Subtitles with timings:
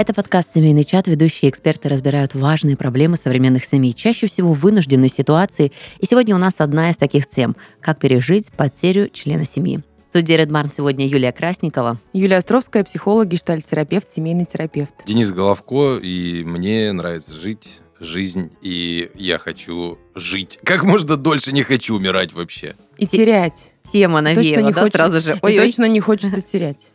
[0.00, 1.08] Это подкаст «Семейный чат».
[1.08, 5.72] Ведущие эксперты разбирают важные проблемы современных семей, чаще всего вынужденные ситуации.
[5.98, 9.80] И сегодня у нас одна из таких тем– как пережить потерю члена семьи.
[10.06, 11.98] В студии Barn сегодня Юлия Красникова.
[12.14, 14.94] Юлия Островская, психолог, гештальт-терапевт, семейный терапевт.
[15.06, 17.68] Денис Головко, и мне нравится жить,
[18.00, 20.58] жизнь, и я хочу жить.
[20.64, 22.74] Как можно дольше не хочу умирать вообще.
[22.96, 23.70] И терять.
[23.92, 25.34] Тема навеяла, да, хочется- сразу же.
[25.34, 25.66] И Ой-ой.
[25.66, 26.90] точно не хочется терять.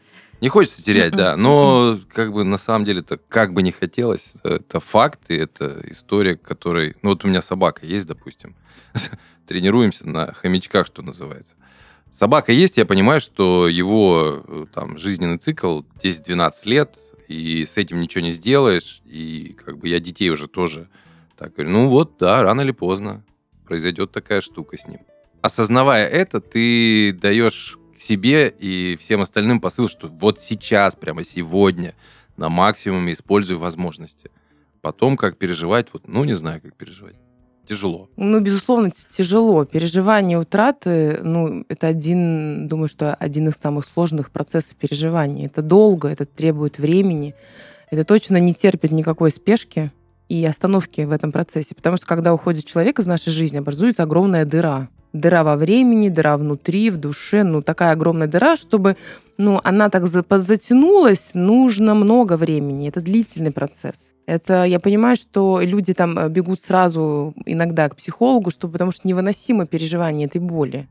[0.46, 4.32] Не хочется терять, да, но как бы на самом деле это как бы не хотелось,
[4.44, 6.96] это факт, и это история, которой...
[7.02, 8.56] Ну вот у меня собака есть, допустим,
[9.48, 11.56] тренируемся на хомячках, что называется.
[12.12, 16.96] Собака есть, я понимаю, что его э, там жизненный цикл 10-12 лет,
[17.28, 20.90] и с этим ничего не сделаешь, и как бы я детей уже тоже
[21.36, 23.24] так говорю, ну вот, да, рано или поздно
[23.66, 25.00] произойдет такая штука с ним.
[25.42, 31.94] Осознавая это, ты даешь себе и всем остальным посыл, что вот сейчас, прямо сегодня,
[32.38, 34.32] на максимуме используй возможности.
[34.82, 37.16] Потом, как переживать, вот, ну, не знаю, как переживать.
[37.68, 38.10] Тяжело.
[38.16, 39.66] Ну, безусловно, тяжело.
[39.66, 45.48] Переживание утраты, ну, это один, думаю, что один из самых сложных процессов переживания.
[45.48, 47.34] Это долго, это требует времени.
[47.90, 49.92] Это точно не терпит никакой спешки
[50.30, 51.74] и остановки в этом процессе.
[51.74, 54.90] Потому что когда уходит человек из нашей жизни, образуется огромная дыра.
[55.16, 57.44] Дыра во времени, дыра внутри, в душе.
[57.44, 58.98] Ну, такая огромная дыра, чтобы
[59.38, 62.90] ну, она так за- затянулась, нужно много времени.
[62.90, 64.08] Это длительный процесс.
[64.26, 69.08] Это я понимаю, что люди там э, бегут сразу иногда к психологу, что, потому что
[69.08, 70.90] невыносимо переживание этой боли.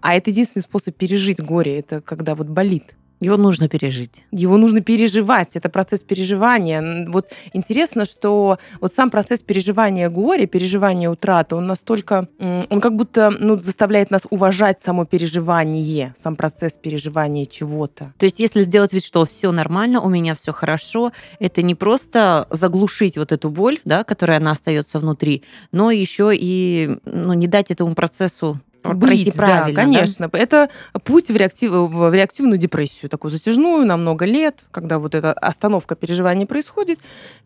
[0.00, 2.94] А это единственный способ пережить горе, это когда вот болит.
[3.20, 4.24] Его нужно пережить.
[4.30, 7.08] Его нужно переживать, это процесс переживания.
[7.08, 13.30] Вот интересно, что вот сам процесс переживания горя, переживания утраты, он настолько, он как будто
[13.30, 18.12] ну, заставляет нас уважать само переживание, сам процесс переживания чего-то.
[18.18, 22.46] То есть, если сделать вид, что все нормально, у меня все хорошо, это не просто
[22.50, 25.42] заглушить вот эту боль, да, которая она остается внутри,
[25.72, 28.60] но еще и ну, не дать этому процессу
[28.92, 29.66] пр- пройти Быть, правильно.
[29.74, 30.28] да, конечно.
[30.32, 30.68] Это
[31.04, 35.94] путь в, реактив- в реактивную депрессию, такую затяжную, на много лет, когда вот эта остановка
[35.94, 36.98] переживаний происходит,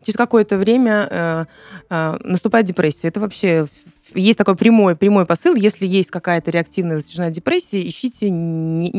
[0.03, 1.45] через какое-то время э,
[1.89, 3.07] э, наступает депрессия.
[3.07, 3.67] Это вообще
[4.13, 8.91] есть такой прямой, прямой посыл, если есть какая-то реактивная затяжная депрессия, ищите не.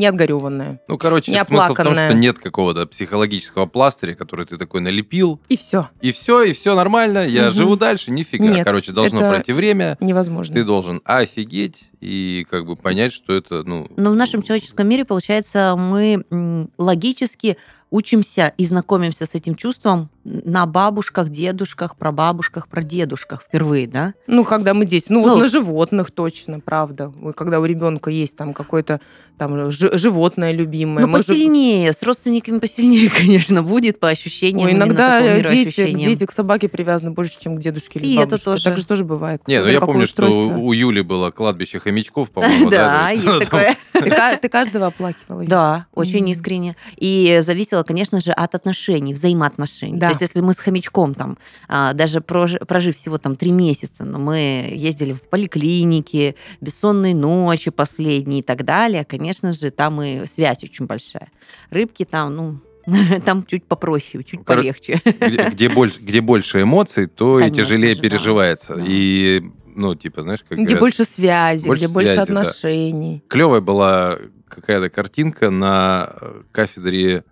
[0.87, 5.39] Ну, короче, Не смысл в том, что нет какого-то психологического пластыря, который ты такой налепил,
[5.47, 5.89] И все.
[6.01, 7.51] и все, и все нормально, я Мгм.
[7.51, 8.45] живу дальше, нифига.
[8.45, 10.53] Нет, Короче, должно это пройти время, Невозможно.
[10.53, 13.87] ты должен офигеть и как бы понять, что это, ну...
[13.97, 16.23] Но в нашем человеческом мире, получается, мы
[16.77, 17.57] логически
[17.91, 24.15] учимся и знакомимся с этим чувством на бабушках, дедушках, прабабушках, прадедушках впервые, да?
[24.27, 25.05] Ну, когда мы дети.
[25.09, 27.13] Ну, вот Ну, на животных точно, правда.
[27.37, 28.99] Когда у ребенка есть там какое-то
[29.37, 31.05] там жи- животное любимое.
[31.05, 34.67] Ну, посильнее, с родственниками посильнее, конечно, будет по ощущениям.
[34.67, 38.45] Ой, иногда дети, дети к собаке привязаны больше, чем к дедушке или И это бабушке.
[38.45, 38.63] тоже.
[38.63, 39.47] Так же тоже бывает.
[39.47, 40.57] Не, ну я помню, что устройство.
[40.57, 43.09] у Юли было кладбище хомячков, по-моему, да?
[43.11, 43.75] Есть такое.
[43.93, 45.43] Ты, ка- ты каждого оплакивала?
[45.45, 46.75] Да, очень искренне.
[46.97, 49.97] И зависело, конечно же, от отношений, взаимоотношений.
[49.97, 50.07] Да.
[50.07, 54.03] То есть, если мы с хомячком там, а, даже прожи- прожив всего там три месяца,
[54.03, 60.25] но мы ездили в поликлинике, бессонные ночи последние и так далее, конечно же, там и
[60.25, 61.31] связь очень большая.
[61.69, 62.59] Рыбки там, ну,
[63.25, 65.01] там чуть попроще, чуть Ну, кор- полегче.
[65.19, 68.01] где, где больше, где больше эмоций, то и Конечно тяжелее же, да.
[68.09, 68.75] переживается.
[68.75, 68.83] Да.
[68.85, 69.43] И,
[69.75, 72.41] ну, типа, знаешь, как Где говорят, больше связи, больше где больше связи, да.
[72.41, 73.23] отношений.
[73.27, 77.23] клевая была какая-то картинка на э, кафедре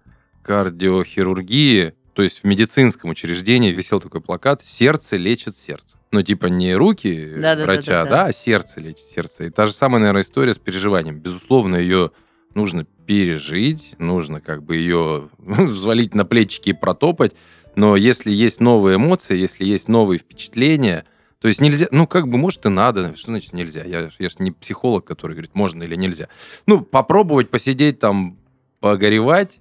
[0.42, 5.98] кардиохирургии, то есть в медицинском учреждении висел такой плакат «Сердце лечит сердце».
[6.12, 7.66] Ну, типа не руки Да-да-да-да-да.
[7.66, 9.46] врача, да, а сердце лечит сердце.
[9.46, 11.20] И та же самая, наверное, история с переживанием.
[11.20, 12.12] Безусловно, ее
[12.54, 17.34] нужно пережить, нужно как бы ее взвалить на плечики и протопать.
[17.76, 21.06] Но если есть новые эмоции, если есть новые впечатления,
[21.44, 23.84] то есть нельзя, ну как бы, может и надо, что значит нельзя?
[23.84, 26.30] Я, я же не психолог, который говорит, можно или нельзя.
[26.68, 28.38] Ну, попробовать посидеть там,
[28.80, 29.60] погоревать,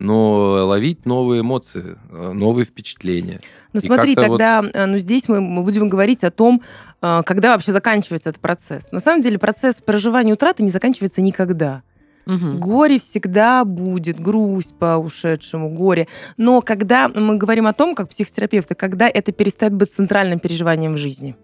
[0.00, 3.40] но ловить новые эмоции, э, новые впечатления.
[3.72, 6.62] Ну И смотри, вот- тогда, э, ну здесь мы, мы будем говорить о том,
[7.00, 8.90] э, когда вообще заканчивается этот процесс.
[8.90, 11.84] На самом деле процесс проживания утраты не заканчивается никогда.
[12.26, 12.58] Мгм.
[12.60, 16.08] Горе всегда будет, грусть по ушедшему, горе.
[16.36, 20.98] Но когда мы говорим о том, как психотерапевты, когда это перестает быть центральным переживанием в
[20.98, 21.36] жизни.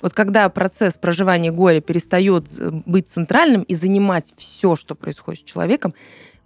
[0.00, 5.44] Вот когда процесс проживания горя перестает з- быть центральным и занимать все, что происходит с
[5.44, 5.92] человеком,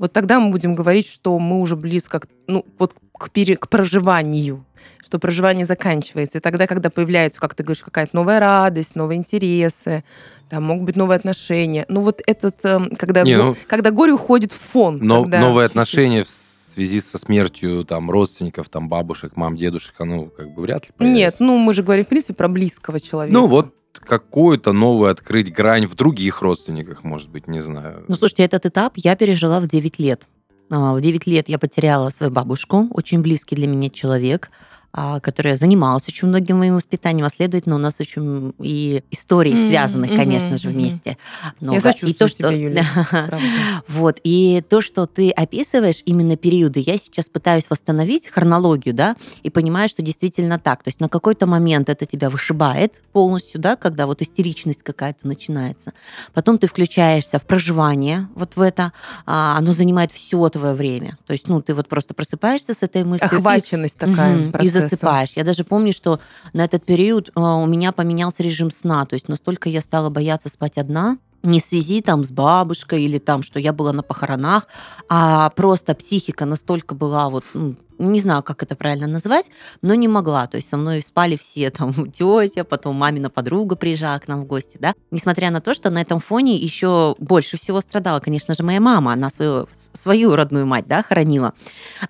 [0.00, 3.68] вот тогда мы будем говорить, что мы уже близко к, ну, вот к, пере- к
[3.68, 4.64] проживанию,
[5.04, 6.38] что проживание заканчивается.
[6.38, 10.02] И тогда, когда появляется, как ты говоришь, какая-то новая радость, новые интересы,
[10.48, 11.84] там могут быть новые отношения.
[11.88, 14.98] Ну вот этот, эм, когда, Не, го- ну- когда горе уходит в фон.
[15.02, 20.26] Но когда новые отношения в связи со смертью там родственников, там бабушек, мам, дедушек, оно
[20.26, 21.42] как бы вряд ли Нет, появится.
[21.44, 23.34] ну мы же говорим, в принципе, про близкого человека.
[23.38, 28.04] Ну вот какую-то новую открыть грань в других родственниках, может быть, не знаю.
[28.08, 30.22] Ну, слушайте, этот этап я пережила в 9 лет.
[30.70, 34.50] А, В 9 лет я потеряла свою бабушку, очень близкий для меня человек,
[34.92, 40.18] которая занималась очень многим моим воспитанием, а следовательно, у нас очень и истории связанных, мгм,
[40.18, 41.16] конечно же, вместе.
[41.44, 41.78] Я много.
[41.78, 42.84] И сочувствую то, что- тебе, Юля.
[43.88, 49.50] Вот, и то, что ты описываешь, именно периоды, я сейчас пытаюсь восстановить хронологию, да, и
[49.50, 50.82] понимаю, что действительно так.
[50.82, 55.92] То есть на какой-то момент это тебя вышибает полностью, да, когда вот истеричность какая-то начинается.
[56.34, 58.92] Потом ты включаешься в проживание вот в это,
[59.26, 61.18] а, оно занимает все твое время.
[61.26, 63.30] То есть, ну, ты вот просто просыпаешься с этой мыслью.
[63.30, 64.52] и- Охваченность такая Мгм, и.
[64.80, 65.32] Засыпаешь.
[65.36, 66.20] Я даже помню, что
[66.52, 69.06] на этот период а, у меня поменялся режим сна.
[69.06, 73.18] То есть настолько я стала бояться спать одна, не в связи там с бабушкой или
[73.18, 74.66] там, что я была на похоронах,
[75.08, 79.46] а просто психика настолько была вот, ну, не знаю, как это правильно назвать,
[79.82, 80.46] но не могла.
[80.46, 84.46] То есть со мной спали все, там, тетя, потом мамина подруга приезжала к нам в
[84.46, 84.94] гости, да.
[85.10, 89.12] Несмотря на то, что на этом фоне еще больше всего страдала, конечно же, моя мама.
[89.12, 91.54] Она свою, свою родную мать, да, хоронила.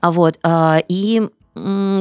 [0.01, 1.29] А вот, а, и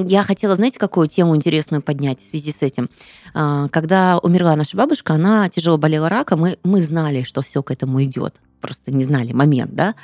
[0.07, 2.89] я хотела, знаете, какую тему интересную поднять в связи с этим?
[3.33, 7.71] А, Когда умерла наша бабушка, она тяжело болела раком, и мы знали, что все к
[7.71, 8.35] этому идет.
[8.61, 9.95] Просто не знали момент, да.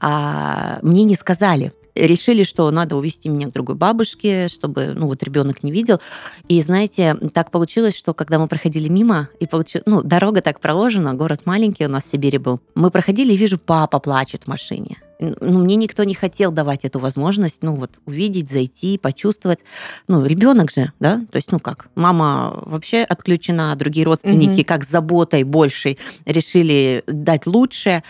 [0.00, 1.72] А мне не сказали.
[1.94, 6.00] Решили, что надо увезти меня к другой бабушке, чтобы, ну, вот ребенок не видел.
[6.48, 11.14] И, знаете, так получилось, что когда мы проходили мимо, и получилось, ну, дорога так проложена,
[11.14, 12.60] город маленький у нас в Сибири был.
[12.74, 14.98] Мы проходили, и вижу, папа плачет в машине.
[15.20, 19.60] Ну, мне никто не хотел давать эту возможность, ну, вот, увидеть, зайти, почувствовать.
[20.08, 21.20] Ну, ребенок же, да?
[21.30, 24.64] То есть, ну, как, мама вообще отключена, другие родственники, Мгм.
[24.64, 28.02] как с заботой большей, решили дать лучшее.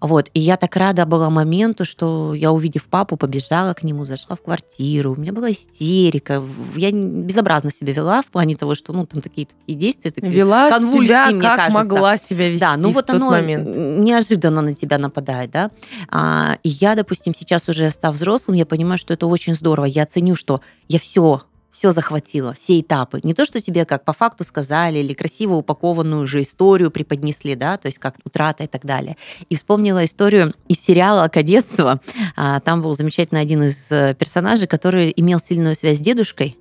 [0.00, 4.34] Вот, и я так рада была моменту, что я, увидев папу, побежала к нему, зашла
[4.34, 5.12] в квартиру.
[5.12, 6.42] У меня была истерика.
[6.74, 10.70] Я безобразно себя вела в плане того, что, ну, там такие, такие действия, такие Вела
[10.70, 11.78] конвульсии, себя, мне как кажется.
[11.78, 13.68] могла себя вести да, ну в вот тот оно момент.
[13.76, 15.70] неожиданно на тебя нападает, да.
[16.08, 19.86] А, и я, допустим, сейчас уже став взрослым, я понимаю, что это очень здорово.
[19.86, 21.42] Я ценю, что я все
[21.76, 23.20] все захватила, все этапы.
[23.22, 27.76] Не то, что тебе как по факту сказали или красиво упакованную уже историю преподнесли, да,
[27.76, 29.18] то есть как утрата и так далее.
[29.50, 32.00] И вспомнила историю из сериала «Кадетство».
[32.34, 36.56] А, Там был замечательный один из э, персонажей, который имел сильную связь с дедушкой,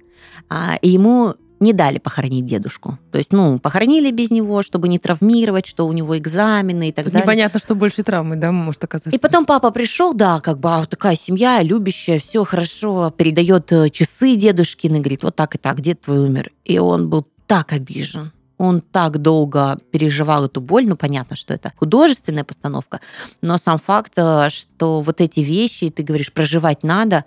[0.50, 1.36] а, и ему
[1.66, 2.98] не дали похоронить дедушку.
[3.12, 7.06] То есть, ну, похоронили без него, чтобы не травмировать, что у него экзамены и так
[7.06, 7.26] Тут далее.
[7.26, 9.10] непонятно, что больше травмы, да, может оказаться.
[9.10, 13.90] И потом папа пришел, да, как бы а, такая семья, любящая, все хорошо, передает э,
[13.90, 16.52] часы дедушкины, говорит, вот так и так, дед твой умер.
[16.64, 18.32] И он был так обижен.
[18.58, 23.02] Он так долго переживал эту боль, ну понятно, что это художественная постановка,
[23.42, 27.26] но сам факт, э, что вот эти вещи, ты говоришь, проживать надо,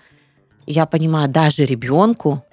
[0.67, 2.45] я понимаю, даже ребенку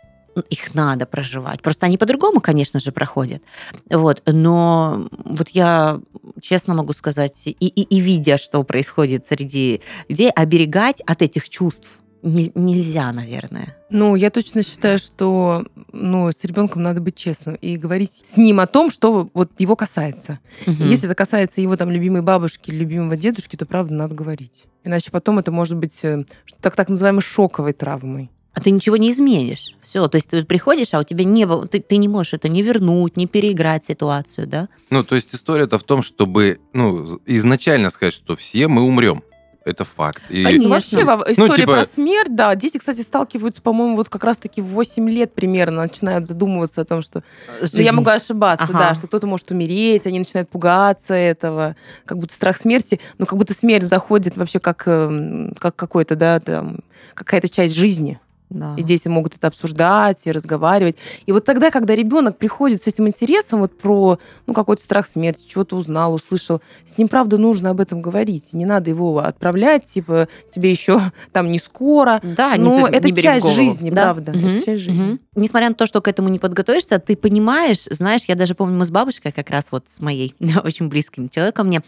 [0.42, 1.62] их надо проживать.
[1.62, 3.42] Просто они по-другому, конечно же, проходят.
[3.90, 4.22] Вот.
[4.26, 6.00] Но вот я
[6.42, 11.88] честно могу сказать, и, и, и видя, что происходит среди людей, оберегать от этих чувств
[12.26, 13.76] не- нельзя, наверное.
[13.92, 18.60] Ну, я точно считаю, что ну, с ребенком надо быть честным и говорить с ним
[18.60, 20.40] о том, что вот его касается.
[20.66, 20.90] И Мгм.
[20.90, 24.66] Если это касается его там любимой бабушки, любимого дедушки, то правда надо говорить.
[24.84, 26.26] Иначе потом это может быть э,
[26.62, 28.32] так, так называемой шоковой травмой.
[28.56, 29.76] А ты ничего не изменишь.
[29.84, 32.48] Все, то есть ты приходишь, а у тебя не было, ты, ты не можешь это
[32.48, 34.70] не вернуть, не переиграть ситуацию, да?
[34.90, 39.24] Ну, то есть история-то в том, чтобы ну, изначально сказать, что все мы умрем.
[39.66, 40.22] Это факт.
[40.30, 40.64] И Конечно.
[40.64, 44.62] Ну, Вообще, во- история типа- про смерть, да, дети, кстати, сталкиваются, по-моему, вот как раз-таки
[44.62, 47.24] в 8 лет примерно начинают задумываться о том, что...
[47.60, 48.80] Ну, я могу ошибаться, Ага.
[48.80, 53.40] да, что кто-то может умереть, они начинают пугаться этого, как будто страх смерти, ну, как
[53.40, 56.82] будто смерть заходит вообще как, эм, как какой-то, да, там,
[57.16, 58.20] какая-то часть жизни.
[58.50, 58.76] Да.
[58.78, 60.96] И дети могут это обсуждать и разговаривать.
[61.26, 65.48] И вот тогда, когда ребенок приходит с этим интересом вот про ну, какой-то страх смерти,
[65.48, 68.54] чего-то узнал, услышал, с ним, правда, нужно об этом говорить.
[68.54, 72.20] Не надо его отправлять, типа, тебе еще там не скоро.
[72.24, 73.56] Да, Но за- это в часть голову.
[73.58, 74.04] жизни, Да.
[74.14, 75.04] правда, это Мгм, часть жизни.
[75.04, 75.20] мгм.
[75.36, 78.86] Несмотря на то, что к этому не подготовишься, ты понимаешь, знаешь, я даже помню, мы
[78.86, 81.82] с бабушкой как раз вот с моей очень близким человеком мне,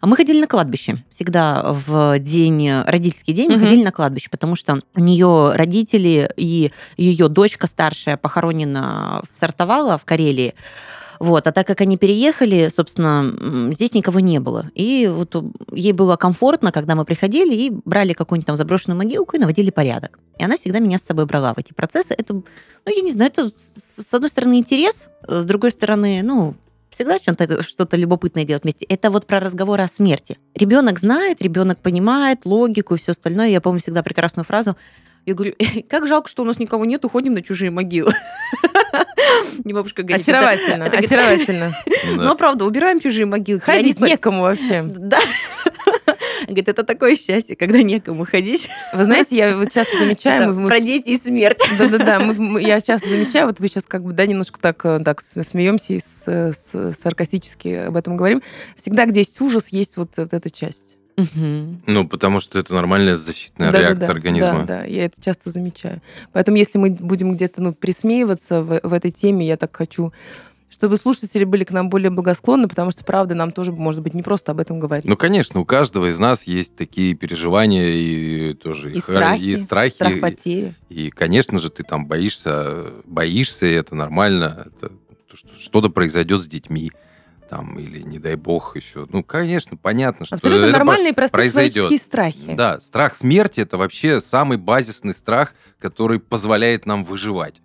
[0.00, 1.04] а мы ходили на кладбище.
[1.10, 6.72] Всегда в день, родительский день мы ходили на кладбище, потому что у нее родители и
[6.96, 10.54] ее дочка старшая похоронена в Сартовало в Карелии.
[11.20, 14.70] Вот, а так как они переехали, собственно, здесь никого не было.
[14.74, 15.34] И вот
[15.72, 20.18] ей было комфортно, когда мы приходили и брали какую-нибудь там заброшенную могилку и наводили порядок.
[20.38, 22.14] И она всегда меня с собой брала в эти процессы.
[22.16, 22.44] Это, ну,
[22.86, 26.54] я не знаю, это с одной стороны интерес, с другой стороны, ну,
[26.90, 28.86] всегда что-то, что-то любопытное делать вместе.
[28.86, 30.38] Это вот про разговор о смерти.
[30.54, 33.48] Ребенок знает, ребенок понимает логику и все остальное.
[33.48, 34.76] Я помню всегда прекрасную фразу.
[35.26, 35.54] Я говорю,
[35.88, 38.12] как жалко, что у нас никого нет, уходим на чужие могилы.
[39.64, 40.26] Не бабушка говорит.
[40.26, 41.76] Очаровательно, очаровательно.
[42.16, 43.60] Ну, правда, убираем чужие могилы.
[43.60, 44.82] Ходить некому вообще.
[44.82, 45.18] Да.
[46.42, 48.68] Говорит, это такое счастье, когда некому ходить.
[48.92, 50.54] Вы знаете, я вот часто замечаю...
[50.54, 51.58] Мы, про дети и смерть.
[51.78, 52.18] Да-да-да,
[52.60, 55.98] я часто замечаю, вот вы сейчас как бы, да, немножко так, э, так смеемся и
[55.98, 58.42] с, с, саркастически об этом говорим.
[58.76, 60.96] Всегда, где есть ужас, есть вот, вот эта часть.
[61.16, 61.80] Угу.
[61.86, 64.60] Ну, потому что это нормальная защитная да, реакция да, организма.
[64.60, 66.00] Да, да, я это часто замечаю.
[66.32, 70.12] Поэтому, если мы будем где-то ну, присмеиваться в, в этой теме, я так хочу
[70.70, 74.22] чтобы слушатели были к нам более благосклонны, потому что, правда, нам тоже, может быть, не
[74.22, 75.04] просто об этом говорить.
[75.04, 79.56] Ну, конечно, у каждого из нас есть такие переживания и тоже и, и страхи, и
[79.56, 80.74] страхи, страх потери.
[80.88, 84.90] И, и, конечно же, ты там боишься, боишься, и это нормально, это
[85.56, 86.90] что-то произойдет с детьми
[87.48, 89.06] там, или, не дай бог, еще.
[89.10, 92.02] Ну, конечно, понятно, что Абсолютно это нормальные, простые произойдет.
[92.02, 92.54] страхи.
[92.54, 97.60] Да, страх смерти– это вообще самый базисный страх, который позволяет нам выживать.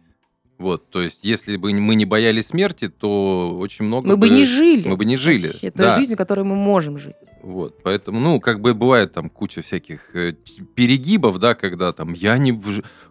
[0.60, 4.30] Вот, то есть, если бы мы не боялись смерти, то очень много мы бы, бы
[4.30, 4.90] не жили.
[4.90, 5.48] Мы бы не жили.
[5.48, 5.96] Вообще, да.
[5.96, 7.16] жизнь, которой мы можем жить.
[7.42, 10.34] Вот, поэтому, ну, как бы бывает там куча всяких э,
[10.76, 12.62] перегибов, да, когда там я не...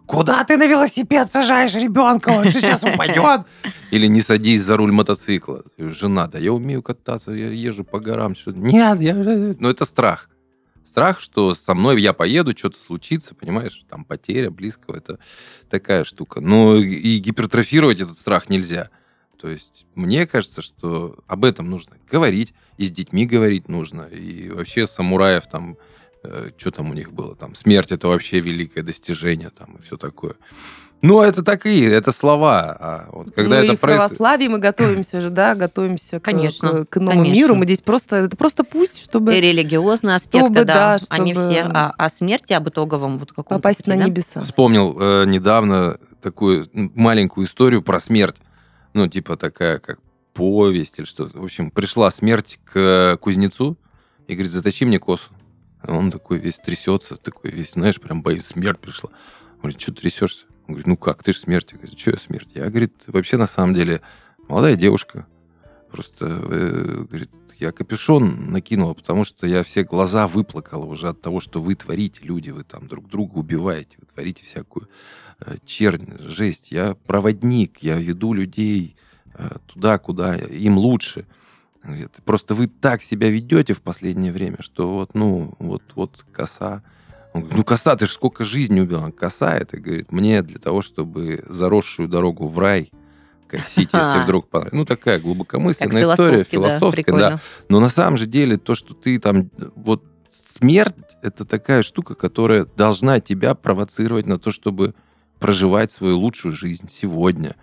[0.05, 2.29] Куда ты на велосипед сажаешь ребенка?
[2.29, 3.47] Он сейчас упадет.
[3.91, 5.63] Или не садись за руль мотоцикла.
[5.79, 8.35] Жена, да я умею кататься, я езжу по горам.
[8.35, 8.51] Что...
[8.51, 9.15] Нет, я...
[9.15, 10.29] Ну, это страх
[10.85, 15.19] страх, что со мной я поеду, что-то случится, понимаешь, там потеря близкого, это
[15.69, 16.41] такая штука.
[16.41, 18.89] Но и гипертрофировать этот страх нельзя.
[19.39, 24.49] То есть мне кажется, что об этом нужно говорить, и с детьми говорить нужно, и
[24.49, 25.77] вообще самураев там,
[26.23, 29.97] э, что там у них было, там смерть это вообще великое достижение, там и все
[29.97, 30.35] такое.
[31.01, 32.77] Ну, это такие, это слова.
[32.77, 33.97] А вот когда ну это и в проис...
[33.97, 37.33] православии мы готовимся же, да, готовимся конечно, к, к новому конечно.
[37.33, 37.55] миру.
[37.55, 39.33] Мы здесь просто, это просто путь, чтобы...
[39.37, 41.15] И религиозный аспект, чтобы, да, да чтобы...
[41.15, 44.05] они все о, о смерти, об итоговом вот каком Попасть пути, на да?
[44.05, 44.41] небеса.
[44.41, 48.35] Вспомнил э, недавно такую маленькую историю про смерть.
[48.93, 49.99] Ну, типа такая, как
[50.33, 51.39] повесть или что-то.
[51.39, 53.77] В общем, пришла смерть к кузнецу
[54.27, 55.29] и говорит, заточи мне косу.
[55.87, 59.09] Он такой весь трясется, такой весь, знаешь, прям боится, смерть пришла.
[59.57, 60.45] Он говорит, что трясешься?
[60.67, 61.71] Он говорит, ну как, ты же смерть.
[61.71, 62.49] Я говорю, что я смерть?
[62.53, 64.01] Я, говорит, вообще на самом деле
[64.47, 65.25] молодая девушка.
[65.89, 71.39] Просто, э, говорит, я капюшон накинула, потому что я все глаза выплакала уже от того,
[71.39, 74.87] что вы творите, люди, вы там друг друга убиваете, вы творите всякую
[75.39, 76.71] э, чернь, жесть.
[76.71, 78.95] Я проводник, я веду людей
[79.33, 81.25] э, туда, куда им лучше.
[81.91, 86.83] Говорит, просто вы так себя ведете в последнее время, что вот, ну, вот, вот коса
[87.33, 89.11] он говорит, ну, коса, ты же сколько жизни убила.
[89.11, 92.91] Коса это, говорит, мне для того, чтобы заросшую дорогу в рай
[93.47, 94.75] косить, если вдруг понравится.
[94.75, 97.41] Ну, такая глубокомысленная история, философская, да.
[97.67, 99.49] Но на самом же деле то, что ты там...
[99.75, 104.93] Вот смерть— это такая штука, которая должна тебя провоцировать на то, чтобы
[105.39, 107.55] проживать свою лучшую жизнь сегодня,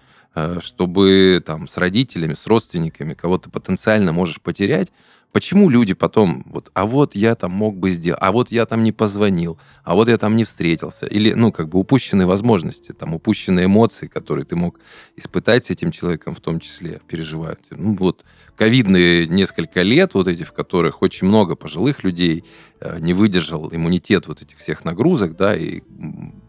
[0.60, 4.90] чтобы там с родителями, с родственниками, кого ты потенциально можешь потерять,
[5.36, 8.82] Почему люди потом, вот, а вот я там мог бы сделать, а вот я там
[8.82, 13.12] не позвонил, а вот я там не встретился, или, ну, как бы упущенные возможности, там,
[13.12, 14.80] упущенные эмоции, которые ты мог
[15.14, 17.60] испытать с этим человеком в том числе, переживают.
[17.68, 18.24] Ну, вот,
[18.56, 22.42] ковидные несколько лет, вот эти, в которых очень много пожилых людей
[22.80, 25.82] э, не выдержал иммунитет вот этих всех нагрузок, да, и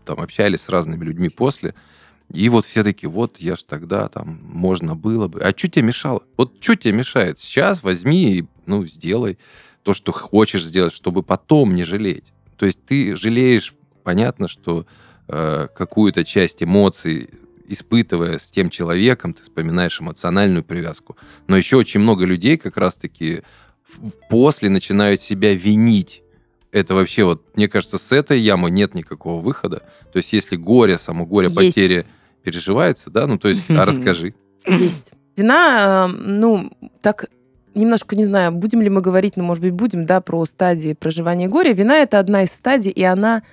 [0.06, 1.76] там общались с разными людьми после,
[2.34, 5.40] и вот все таки вот я ж тогда там можно было бы.
[5.42, 6.24] А что тебе мешало?
[6.36, 7.40] Вот что тебе мешает?
[7.40, 9.38] Сейчас возьми и ну, сделай
[9.84, 12.34] то, что хочешь сделать, чтобы потом не жалеть.
[12.58, 14.86] То есть ты жалеешь, понятно, что
[15.30, 17.30] э, какую-то часть эмоций,
[17.70, 21.16] испытывая с тем человеком, ты вспоминаешь эмоциональную привязку.
[21.48, 23.44] Но еще очень много людей как раз-таки
[24.30, 26.24] после начинают себя винить
[26.72, 29.84] это вообще вот, мне кажется, с этой ямы нет никакого выхода.
[30.12, 31.58] То есть если горе, само горе, есть.
[31.58, 32.06] потери
[32.48, 34.34] переживается, да, ну то есть, а расскажи.
[34.66, 35.12] Есть.
[35.36, 37.26] Вина, э, ну, так
[37.76, 41.50] немножко, не знаю, будем ли мы говорить, но, может быть, будем, да, про стадии проживания
[41.50, 41.74] горя.
[41.74, 43.44] Вина— это одна из стадий, и она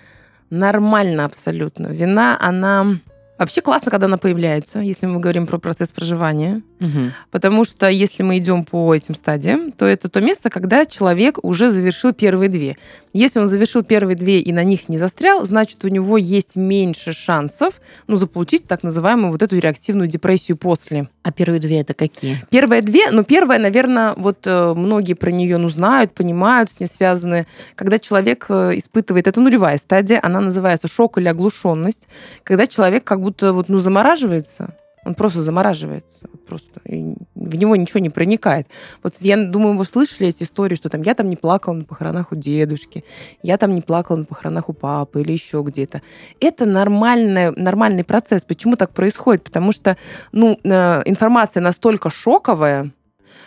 [0.48, 1.88] нормальна абсолютно.
[1.88, 3.00] Вина, она
[3.44, 6.62] Вообще классно, когда она появляется, если мы говорим про процесс проживания.
[6.80, 7.12] Угу.
[7.30, 11.70] Потому что если мы идем по этим стадиям, то это то место, когда человек уже
[11.70, 12.78] завершил первые две.
[13.12, 17.12] Если он завершил первые две и на них не застрял, значит, у него есть меньше
[17.12, 21.08] шансов ну, заполучить так называемую вот эту реактивную депрессию после.
[21.22, 22.38] А первые две это какие?
[22.50, 26.86] Первые две, ну, первая, наверное, вот э, многие про нее ну, знают, понимают, с ней
[26.86, 27.46] связаны.
[27.76, 32.08] Когда человек э, испытывает, это нулевая стадия, она называется шок или оглушенность,
[32.42, 34.74] когда человек как будто вот, ну, замораживается,
[35.04, 36.28] Он просто замораживается.
[36.46, 36.80] Просто.
[36.86, 38.66] И в него ничего не проникает.
[39.02, 42.32] Вот я думаю, вы слышали эти истории, что там я там не плакала на похоронах
[42.32, 43.04] у дедушки,
[43.42, 46.00] я там не плакала на похоронах у папы или еще где-то.
[46.40, 48.44] Это нормальный, нормальный процесс.
[48.44, 49.44] Почему так происходит?
[49.44, 49.96] Потому что
[50.32, 52.90] ну, э, информация настолько шоковая,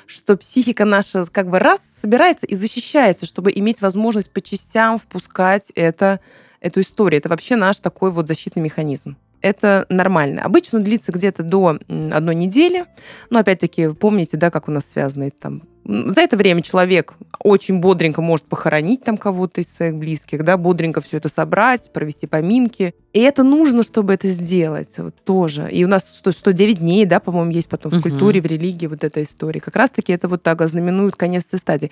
[0.05, 5.71] что психика наша как бы раз собирается и защищается, чтобы иметь возможность по частям впускать
[5.75, 6.19] это,
[6.61, 7.19] эту историю.
[7.19, 10.41] Это вообще наш такой вот защитный механизм это нормально.
[10.43, 12.85] Обычно длится где-то до одной недели.
[13.29, 18.21] Но опять-таки, помните, да, как у нас связаны там за это время человек очень бодренько
[18.21, 22.93] может похоронить там кого-то из своих близких, да, бодренько все это собрать, провести поминки.
[23.17, 25.67] И это нужно, чтобы это сделать вот, тоже.
[25.71, 29.03] И у нас 100, 109 дней, да, по-моему, есть потом в культуре, в религии вот
[29.03, 29.59] эта история.
[29.59, 31.91] Как раз-таки это вот так знаменует конец этой стадии.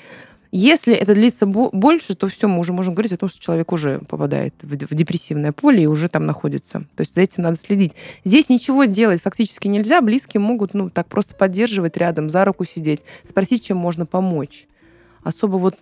[0.52, 4.02] Если это длится больше, то все, мы уже можем говорить о том, что человек уже
[4.08, 6.86] попадает в депрессивное поле и уже там находится.
[6.96, 7.94] То есть за этим надо следить.
[8.24, 10.02] Здесь ничего делать фактически нельзя.
[10.02, 14.68] Близкие могут, ну, так просто поддерживать рядом, за руку сидеть, спросить, чем можно помочь
[15.26, 15.76] особо вот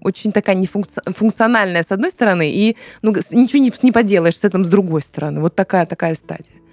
[0.00, 4.68] очень такая нефункциональная с одной стороны, и ну, ничего не, не поделаешь с этим с
[4.68, 5.40] другой стороны.
[5.40, 6.64] Вот такая такая стадия.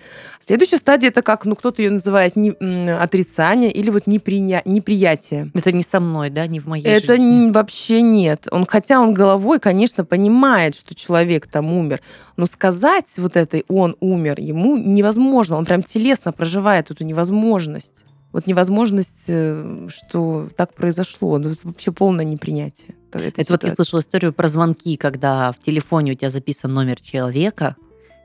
[0.42, 2.52] Следующая стадия это как, ну, кто-то ее называет не,
[2.92, 5.52] отрицание или вот неприня, неприятие.
[5.54, 7.50] Это не со мной, да, не в моей это жизни.
[7.50, 8.48] Это вообще нет.
[8.52, 12.02] Он, хотя он головой, конечно, понимает, что человек там умер,
[12.38, 15.58] но сказать вот этой он умер ему невозможно.
[15.58, 18.04] Он прям телесно проживает эту невозможность.
[18.32, 21.38] Вот невозможность, э, что так произошло.
[21.38, 22.96] Ну, это вообще полное непринятие.
[23.12, 27.76] Это вот я слышала историю про звонки, когда в телефоне у тебя записан номер человека,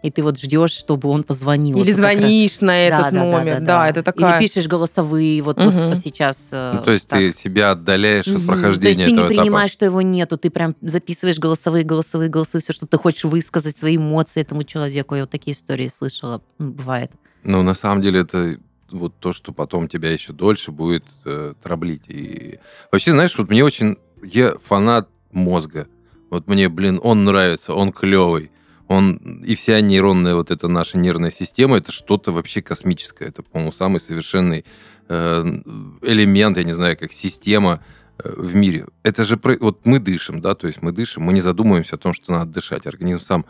[0.02, 1.78] и ты вот ждешь, чтобы он позвонил.
[1.82, 3.54] Или звонишь на этот да, номер.
[3.54, 4.38] Да, да, да, да, это такая...
[4.38, 5.70] Или пишешь голосовые, вот, угу.
[5.70, 6.48] вот сейчас.
[6.52, 7.18] Э, ну, то есть так.
[7.18, 8.38] ты себя отдаляешь угу.
[8.38, 9.78] от прохождения этого То есть ты не принимаешь, этапа.
[9.78, 13.96] что его нету, ты прям записываешь голосовые, голосовые, голосовые, все, что ты хочешь высказать, свои
[13.96, 15.16] эмоции этому человеку.
[15.16, 17.10] Я вот такие истории слышала, бывает.
[17.42, 18.58] Ну, на самом деле это
[18.90, 22.04] вот то, что потом тебя еще дольше будет э, траблить.
[22.08, 22.58] И
[22.90, 23.96] вообще, знаешь, вот мне очень...
[24.22, 25.88] Я фанат мозга.
[26.30, 28.50] Вот мне, блин, он нравится, он клевый
[28.88, 33.26] он и вся нейронная вот эта наша нервная система это что-то вообще космическое.
[33.26, 34.64] Это, по-моему, самый совершенный
[35.08, 35.42] э,
[36.02, 37.82] элемент, я не знаю, как система
[38.22, 38.86] в мире.
[39.02, 42.12] Это же вот мы дышим, да, то есть мы дышим, мы не задумываемся о том,
[42.12, 42.86] что надо дышать.
[42.86, 43.46] Организм сам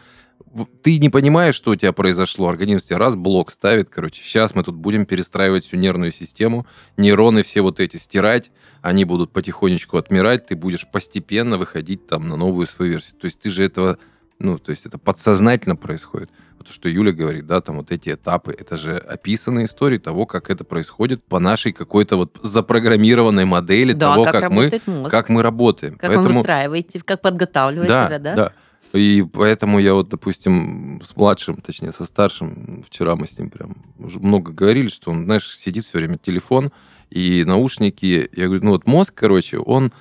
[0.82, 2.48] ты не понимаешь, что у тебя произошло.
[2.48, 7.42] Организм тебе раз блок ставит, короче, сейчас мы тут будем перестраивать всю нервную систему, нейроны
[7.42, 8.50] все вот эти стирать,
[8.80, 13.18] они будут потихонечку отмирать, ты будешь постепенно выходить там на новую свою версию.
[13.20, 13.98] То есть ты же этого
[14.38, 16.30] ну, то есть это подсознательно происходит.
[16.58, 20.50] Вот что Юля говорит, да, там вот эти этапы, это же описанные истории того, как
[20.50, 25.10] это происходит по нашей какой-то вот запрограммированной модели да, того, как, как мы, мозг.
[25.10, 25.94] как мы работаем.
[25.94, 26.28] Как Поэтому...
[26.28, 28.34] вы выстраиваете, как подготавливаете да, себя, да?
[28.34, 28.52] Да,
[28.92, 33.76] и поэтому я вот, допустим, с младшим, точнее, со старшим, вчера мы с ним прям
[33.98, 36.70] уже много говорили, что он, знаешь, сидит все время телефон
[37.10, 38.28] и наушники.
[38.34, 39.92] Я говорю, ну вот мозг, короче, он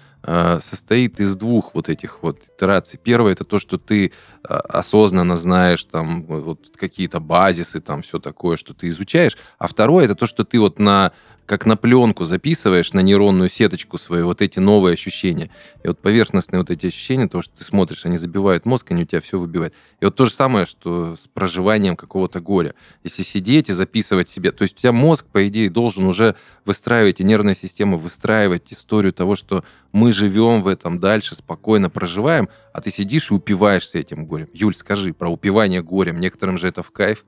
[0.61, 2.99] состоит из двух вот этих вот итераций.
[3.01, 4.09] Первое это то, что ты э,
[4.47, 9.37] осознанно знаешь там вот какие-то базисы, там все такое, что ты изучаешь.
[9.59, 11.11] А второе это то, что ты вот на
[11.45, 15.51] как на пленку записываешь на нейронную сеточку свои вот эти новые ощущения.
[15.83, 19.05] И вот поверхностные вот эти ощущения, того, что ты смотришь, они забивают мозг, они у
[19.05, 19.73] тебя все выбивают.
[19.99, 22.73] И вот то же самое, что с проживанием какого-то горя.
[23.03, 27.19] Если сидеть и записывать себе, то есть у тебя мозг, по идее, должен уже выстраивать,
[27.19, 32.81] и нервная система выстраивать историю того, что мы живем в этом дальше, спокойно проживаем, а
[32.81, 34.49] ты сидишь и упиваешься этим горем.
[34.53, 36.19] Юль, скажи про упивание горем.
[36.19, 37.23] Некоторым же это в кайф.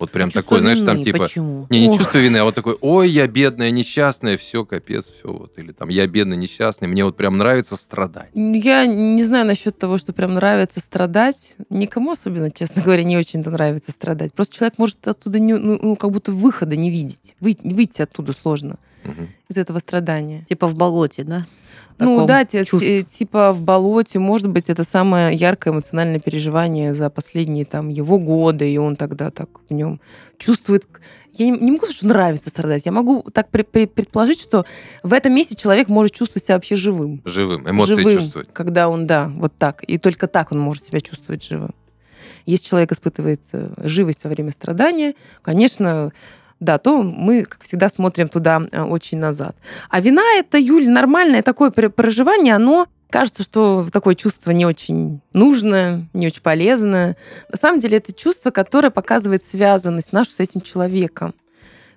[0.00, 1.24] Вот прям чувство такой, вины, знаешь, там типа...
[1.24, 1.66] Почему?
[1.70, 1.98] Не, не Ох.
[1.98, 5.30] чувство вины, а вот такой, ой, я бедная, несчастная, все, капец, все.
[5.30, 5.58] Вот.
[5.58, 8.30] Или там, я бедный, несчастный, мне вот прям нравится страдать.
[8.34, 11.54] Я не знаю насчет того, что прям нравится страдать.
[11.68, 14.32] Никому особенно, честно говоря, не очень-то нравится страдать.
[14.32, 17.36] Просто человек может оттуда, не, ну, ну как будто выхода не видеть.
[17.40, 19.28] Выйти, выйти оттуда сложно угу.
[19.48, 20.44] из этого страдания.
[20.48, 21.46] Типа в болоте, да?
[22.00, 27.88] Ну да, типа в болоте, может быть, это самое яркое эмоциональное переживание за последние там
[27.88, 30.00] его годы, и он тогда так в нем
[30.38, 30.86] чувствует.
[31.32, 32.82] Я не, не могу сказать, что нравится страдать.
[32.86, 34.64] Я могу так при, при, предположить, что
[35.02, 37.22] в этом месте человек может чувствовать себя вообще живым.
[37.24, 38.48] Живым, эмоции живым, чувствовать.
[38.52, 39.84] Когда он, да, вот так.
[39.84, 41.74] И только так он может себя чувствовать живым.
[42.46, 46.12] Если человек испытывает э, живость во время страдания, конечно,
[46.60, 49.56] да, то мы, как всегда, смотрим туда э, очень назад.
[49.88, 56.06] А вина это, Юль, нормальное такое проживание, оно кажется, что такое чувство не очень нужное,
[56.12, 57.16] не очень полезное.
[57.48, 61.34] На самом деле это чувство, которое показывает связанность нашу с этим человеком.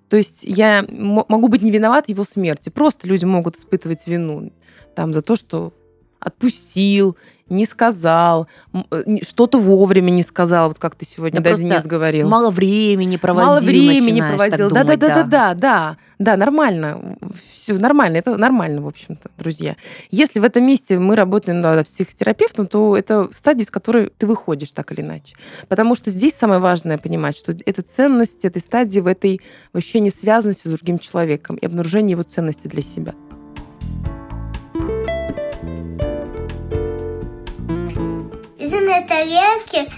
[0.10, 2.70] То есть я могу быть не виноват его смерти.
[2.70, 4.52] Просто люди могут испытывать вину
[4.96, 5.74] там, за то, что
[6.20, 7.18] отпустил,
[7.50, 12.28] не сказал, э, что-то вовремя не сказал, вот как ты сегодня да, даже не сговорил.
[12.30, 13.48] Мало времени проводил.
[13.48, 14.70] Мало времени проводил.
[14.70, 17.18] Да, да, да, да, да, да, да, нормально.
[17.64, 19.78] Все нормально, это нормально, в общем-то, друзья.
[20.12, 24.72] Если в этом месте мы работаем над психотерапевтом, то это стадия, с которой ты выходишь
[24.72, 25.36] так или иначе.
[25.68, 29.40] Потому что здесь самое важное понимать, что это ценность этой стадии в этой
[29.72, 33.14] вообще не связанности с другим человеком и обнаружение его ценности для себя.
[38.94, 39.92] На тарелке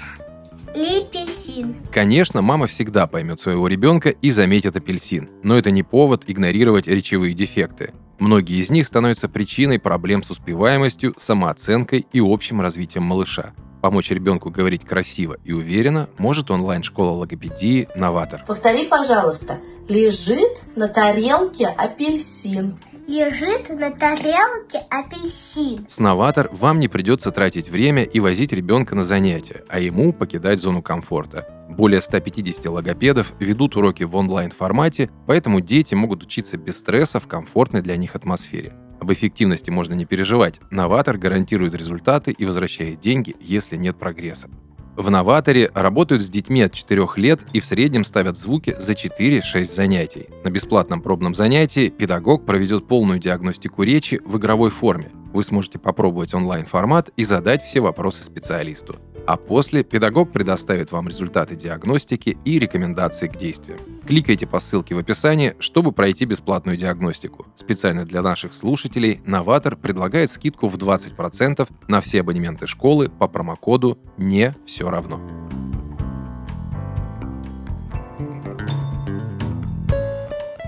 [0.73, 1.75] апельсин.
[1.91, 7.33] Конечно, мама всегда поймет своего ребенка и заметит апельсин, но это не повод игнорировать речевые
[7.33, 7.93] дефекты.
[8.19, 13.53] Многие из них становятся причиной проблем с успеваемостью, самооценкой и общим развитием малыша.
[13.81, 18.45] Помочь ребенку говорить красиво и уверенно может онлайн-школа логопедии «Новатор».
[18.47, 19.59] Повтори, пожалуйста.
[19.89, 25.85] Лежит на тарелке апельсин лежит на тарелке апельсин.
[25.87, 30.59] С Новатор вам не придется тратить время и возить ребенка на занятия, а ему покидать
[30.59, 31.47] зону комфорта.
[31.69, 37.81] Более 150 логопедов ведут уроки в онлайн-формате, поэтому дети могут учиться без стресса в комфортной
[37.81, 38.73] для них атмосфере.
[38.99, 40.59] Об эффективности можно не переживать.
[40.71, 44.49] Новатор гарантирует результаты и возвращает деньги, если нет прогресса.
[44.95, 49.65] В новаторе работают с детьми от 4 лет и в среднем ставят звуки за 4-6
[49.65, 50.29] занятий.
[50.43, 55.11] На бесплатном пробном занятии педагог проведет полную диагностику речи в игровой форме.
[55.33, 61.55] Вы сможете попробовать онлайн-формат и задать все вопросы специалисту а после педагог предоставит вам результаты
[61.55, 63.79] диагностики и рекомендации к действиям.
[64.05, 67.47] Кликайте по ссылке в описании, чтобы пройти бесплатную диагностику.
[67.55, 73.97] Специально для наших слушателей Новатор предлагает скидку в 20% на все абонементы школы по промокоду
[74.17, 75.19] «Не все равно».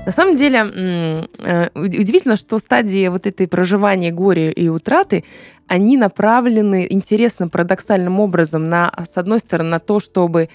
[0.08, 5.26] На самом деле, э, удивительно, что стадии вот этой проживания горя и утраты,
[5.68, 10.48] они направлены интересным, парадоксальным образом на, с одной стороны, на то, чтобы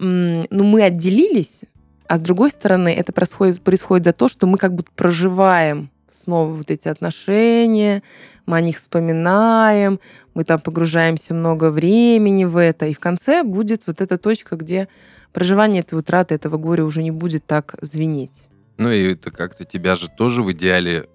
[0.00, 1.60] ну, мы отделились,
[2.08, 6.52] а с другой стороны, это происходит, происходит за то, что мы как будто проживаем снова
[6.52, 8.02] вот эти отношения,
[8.46, 10.00] мы о них вспоминаем,
[10.34, 14.88] мы там погружаемся много времени в это, и в конце будет вот эта точка, где
[15.32, 18.48] проживание этой утраты, этого горя уже не будет так звенеть.
[18.78, 21.08] Ну и это как-то тебя же тоже в идеале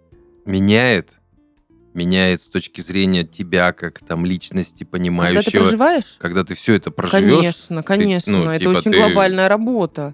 [0.46, 1.14] меняет,
[1.94, 5.44] меняет с точки зрения тебя как там личности, понимающего.
[5.44, 6.16] Когда ты проживаешь?
[6.20, 7.38] Когда ты все это проживешь.
[7.38, 8.34] Конечно, конечно.
[8.34, 8.98] Ты, ну, это типа очень ты...
[8.98, 10.14] глобальная работа.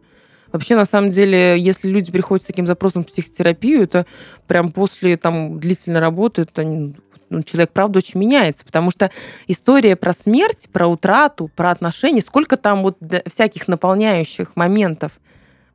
[0.51, 4.05] Вообще, на самом деле, если люди приходят с таким запросом в психотерапию, это
[4.47, 9.11] прям после там длительной работы, это ну, человек, правда, очень меняется, потому что
[9.47, 15.13] история про смерть, про утрату, про отношения, сколько там вот всяких наполняющих моментов–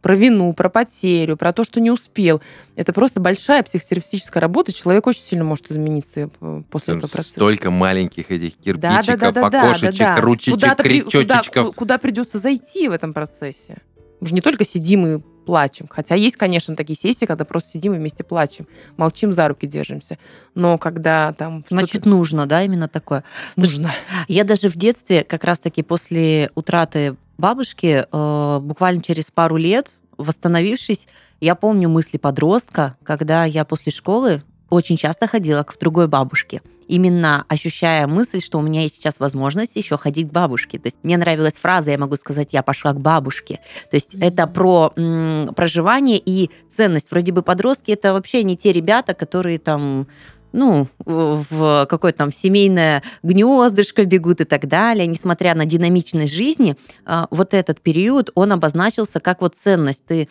[0.04, 2.42] про вину, про потерю, про то, что не успел.
[2.76, 4.70] Это просто большая психотерапевтическая работа.
[4.70, 7.32] Человек очень сильно может измениться э, после Там этого процесса.
[7.32, 10.20] Столько маленьких этих кирпичиков, да, да, да, окошечек, да, да, да.
[10.20, 11.64] ручечек, куда крючочечков.
[11.68, 13.78] Куда, куда придется зайти в этом процессе.
[14.20, 15.86] Мы же не только сидим и плачем.
[15.88, 18.66] Хотя есть, конечно, такие сессии, когда просто сидим и вместе плачем,
[18.98, 20.18] молчим, за руки держимся.
[20.54, 21.64] Но когда там...
[21.70, 23.24] Значит, нужно, да, именно такое?
[23.56, 23.90] Нужно.
[24.28, 31.06] Я даже в детстве, как раз-таки после утраты бабушки э, буквально через пару лет, восстановившись,
[31.40, 36.62] я помню мысли подростка, когда я после школы очень часто ходила к другой бабушке.
[36.86, 40.78] Именно ощущая мысль, что у меня есть сейчас возможность еще ходить к бабушке.
[40.78, 43.60] То есть мне нравилась фраза, я могу сказать, я пошла к бабушке.
[43.90, 44.26] То есть mm-hmm.
[44.26, 47.10] это про м, проживание и ценность.
[47.10, 50.06] Вроде бы подростки это вообще не те ребята, которые там
[50.54, 55.06] ну, в какое-то там семейное гнездышко бегут и так далее.
[55.06, 60.04] Несмотря на динамичность жизни, а, вот этот период, он обозначился как вот ценность.
[60.06, 60.28] Ты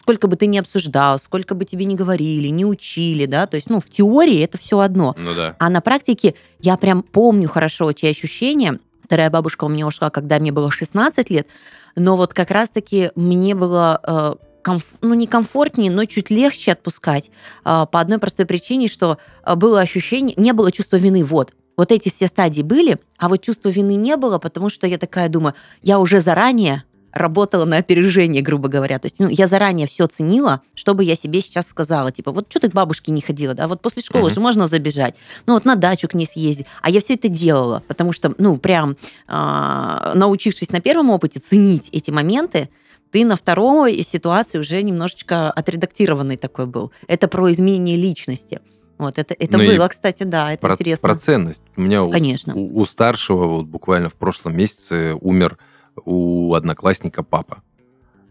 [0.00, 3.70] сколько бы ты ни обсуждал, сколько бы тебе ни говорили, не учили, да, то есть,
[3.70, 5.14] ну, в теории это все одно.
[5.16, 5.54] Ну да.
[5.60, 8.80] А на практике я прям помню хорошо эти ощущения.
[9.04, 11.46] Вторая бабушка у меня ушла, когда мне было 16 лет,
[11.94, 14.84] но вот как раз-таки мне было э, комф...
[15.00, 17.30] ну, не комфортнее, но чуть легче отпускать
[17.64, 21.24] а, по одной простой причине, что а, было ощущение, не было чувства вины.
[21.24, 24.98] Вот, вот эти все стадии были, а вот чувства вины не было, потому что я
[24.98, 28.98] такая думаю, я уже заранее работала на опережение, грубо говоря.
[28.98, 32.60] То есть ну, я заранее все ценила, чтобы я себе сейчас сказала, типа, вот что
[32.60, 34.34] ты к бабушке не ходила, да, вот после школы uh-huh.
[34.34, 35.14] же можно забежать,
[35.46, 36.66] ну вот на дачу к ней съездить.
[36.82, 41.88] А я все это делала, потому что, ну, прям э, научившись на первом опыте ценить
[41.92, 42.68] эти моменты,
[43.10, 46.92] ты на второй ситуации уже немножечко отредактированный такой был.
[47.06, 48.60] Это про изменение личности.
[48.98, 51.08] Вот это, это ну было, кстати, да, это про, интересно.
[51.08, 51.62] Про ценность.
[51.76, 52.54] У меня Конечно.
[52.54, 55.56] У, у старшего вот буквально в прошлом месяце умер
[56.04, 57.62] у одноклассника папа.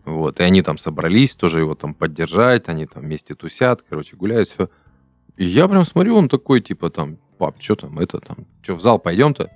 [0.03, 4.49] Вот, и они там собрались тоже его там поддержать, они там вместе тусят, короче, гуляют,
[4.49, 4.69] все.
[5.35, 8.81] И я прям смотрю, он такой, типа, там, пап, что там, это там, что, в
[8.81, 9.51] зал пойдем-то?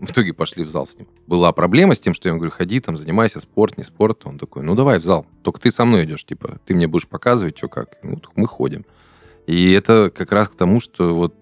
[0.00, 1.08] В итоге пошли в зал с ним.
[1.26, 4.22] Была проблема с тем, что я ему говорю, ходи там, занимайся, спорт, не спорт.
[4.26, 7.08] Он такой, ну давай в зал, только ты со мной идешь, типа, ты мне будешь
[7.08, 7.96] показывать, что как.
[8.02, 8.84] Ну, мы ходим.
[9.46, 11.34] И это как раз к тому, что вот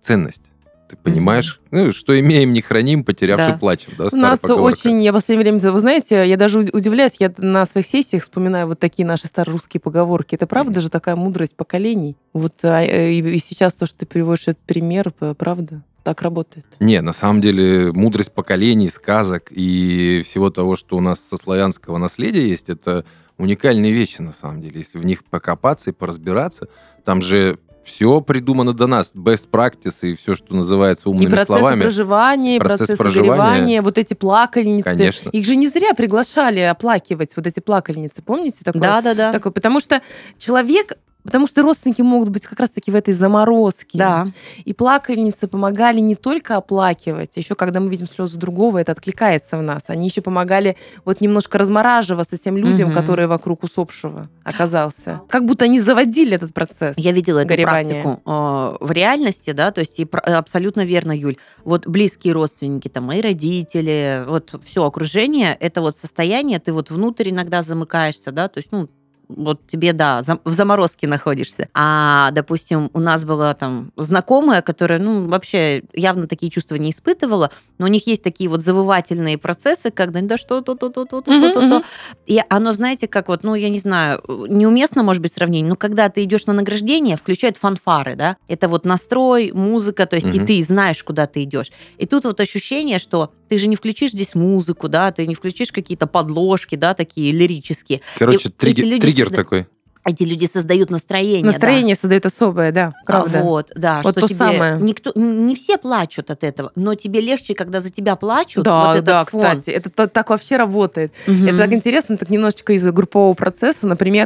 [0.00, 0.42] ценность.
[0.88, 3.58] Ты понимаешь, ну, что имеем, не храним, потерявший Да.
[3.58, 3.92] плачем.
[3.96, 4.76] Да, У нас поговорка.
[4.76, 8.22] очень, я в последнее время, вы знаете, я даже уд- удивляюсь, я на своих сессиях
[8.22, 10.34] вспоминаю вот такие наши старорусские поговорки.
[10.34, 12.16] Это правда же такая мудрость поколений?
[12.34, 16.66] Вот а, э, и, и сейчас то, что ты приводишь этот пример, правда, так работает.
[16.78, 21.98] Не, на самом деле мудрость поколений, сказок и всего того, что у нас со славянского
[21.98, 23.04] наследия есть, это
[23.38, 24.78] уникальные вещи на самом деле.
[24.80, 26.68] Если в них покопаться и поразбираться,
[27.04, 29.12] там же все придумано до нас.
[29.14, 31.80] Best practice и все, что называется И умными процессы словами.
[31.80, 33.30] проживания, и Процесс процессы проживания.
[33.36, 34.84] горевания, вот эти плакальницы.
[34.84, 35.30] Конечно.
[35.30, 38.82] Их же не зря приглашали оплакивать, вот эти плакальницы, помните такое?
[38.82, 39.32] Да, да, да.
[39.32, 40.00] Такое, потому что
[40.38, 40.92] человек,
[41.24, 43.98] потому что родственники могут быть как раз-таки в этой заморозке.
[43.98, 44.28] Да.
[44.64, 49.62] И плакальницы помогали не только оплакивать, еще когда мы видим слезы другого, это откликается в
[49.62, 49.84] нас.
[49.88, 52.94] Они еще помогали вот немножко размораживаться тем людям, Мгм.
[52.94, 55.20] которые вокруг усопшего оказался.
[55.28, 56.96] Как будто они заводили этот процесс.
[56.98, 58.02] Я видела эту горевания.
[58.02, 61.36] практику э, в реальности, да, то есть и пр- абсолютно верно, Юль.
[61.64, 67.30] Вот близкие родственники, там, мои родители, вот все окружение, это вот состояние, ты вот внутрь
[67.30, 68.88] иногда замыкаешься, да, то есть, ну,
[69.36, 71.68] вот тебе, да, в заморозке находишься.
[71.74, 77.50] А, допустим, у нас была там знакомая, которая, ну, вообще явно такие чувства не испытывала,
[77.78, 81.20] но у них есть такие вот завывательные процессы, когда, да что, то, то, то, то,
[81.20, 81.84] то, то, то, то.
[82.26, 86.08] И оно, знаете, как вот, ну, я не знаю, неуместно, может быть, сравнение, но когда
[86.08, 90.62] ты идешь на награждение, включают фанфары, да, это вот настрой, музыка, то есть и ты
[90.62, 91.70] знаешь, куда ты идешь.
[91.98, 95.72] И тут вот ощущение, что ты же не включишь здесь музыку, да, ты не включишь
[95.72, 98.00] какие-то подложки, да, такие лирические.
[98.18, 99.66] Короче, И триггер, такой.
[100.06, 101.40] Эти люди создают настроение.
[101.42, 101.46] да.
[101.48, 103.40] Настроение создает особое, да, А, правда.
[103.40, 104.76] Вот, да, Вот что то тебе самое.
[104.78, 108.64] никто, не все плачут от этого, но тебе легче, когда за тебя плачут.
[108.64, 109.40] Да, вот этот да, фон.
[109.42, 111.12] кстати, это та- так вообще работает.
[111.26, 111.46] Мгм.
[111.48, 114.24] Это так интересно, так немножечко из группового процесса, например.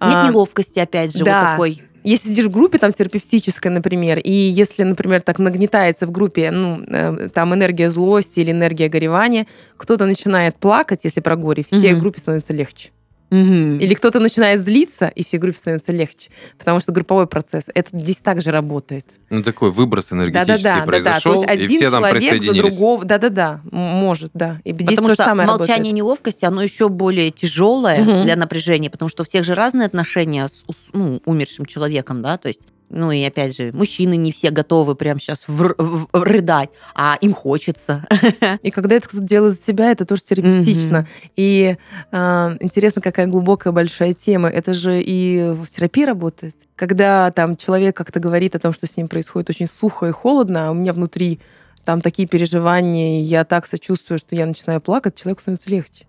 [0.00, 1.40] Нет а, неловкости, опять же, да.
[1.40, 1.82] вот такой.
[2.04, 6.80] Если сидишь в группе там терапевтической, например, и если, например, так нагнетается в группе, ну,
[6.86, 12.00] э, там энергия злости или энергия горевания, кто-то начинает плакать, если про горе, всей Мгм.
[12.00, 12.90] группе становится легче.
[13.30, 13.78] Мгм.
[13.78, 16.30] Или кто-то начинает злиться, и всей группе становится легче.
[16.58, 19.04] Потому что групповой процесс, это здесь также работает.
[19.30, 20.80] Ну, такой выброс энергетический Да-да-да, да-да.
[20.80, 22.60] То произошел, есть и один все там человек за присоединились.
[22.76, 24.60] другого, да-да-да, м- может, да.
[24.64, 25.94] И здесь Потому то же что самое молчание работает.
[25.96, 28.22] неловкости, оно еще более тяжелое Мгм.
[28.22, 30.62] для напряжения, потому что у всех же разные отношения с
[30.92, 35.18] ну, умершим человеком, да, то есть ну и опять же, мужчины не все готовы прямо
[35.18, 38.04] сейчас в- в- в- рыдать, а им хочется.
[38.62, 41.00] И когда это кто-то делает за тебя, это тоже терапевтично.
[41.00, 41.08] Мгм.
[41.36, 41.76] И
[42.12, 44.48] а, интересно, какая глубокая большая тема.
[44.48, 46.54] Это же и в терапии работает.
[46.76, 50.68] Когда там человек как-то говорит о том, что с ним происходит очень сухо и холодно,
[50.68, 51.40] а у меня внутри
[51.84, 56.06] там такие переживания, я так сочувствую, что я начинаю плакать, человеку становится легче.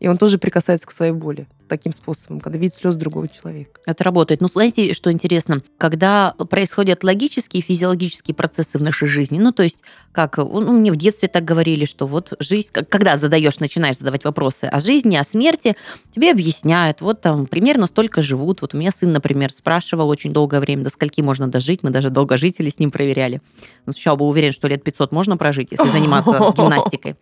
[0.00, 3.80] И он тоже прикасается к своей боли таким способом, когда видит слез другого человека.
[3.86, 4.40] Это работает.
[4.40, 5.62] Ну, знаете, что интересно?
[5.76, 9.78] Когда происходят логические и физиологические процессы в нашей жизни, ну, то есть,
[10.12, 14.64] как ну, мне в детстве так говорили, что вот жизнь, когда задаешь, начинаешь задавать вопросы
[14.64, 15.76] о жизни, о смерти,
[16.10, 18.62] тебе объясняют, вот там примерно столько живут.
[18.62, 22.10] Вот у меня сын, например, спрашивал очень долгое время, до скольки можно дожить, мы даже
[22.10, 23.40] долгожители с ним проверяли.
[23.86, 27.16] Он сначала был уверен, что лет 500 можно прожить, если заниматься гимнастикой.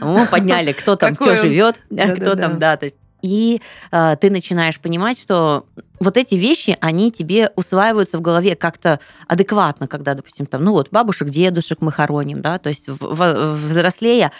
[0.00, 1.36] Мы подняли, кто там что он.
[1.36, 5.66] живет, кто там, да, то есть и э, ты начинаешь понимать, что
[5.98, 10.88] вот эти вещи, они тебе усваиваются в голове как-то адекватно, когда, допустим, там, ну вот
[10.90, 14.32] бабушек, дедушек мы хороним, да, то есть в- в- взрослея,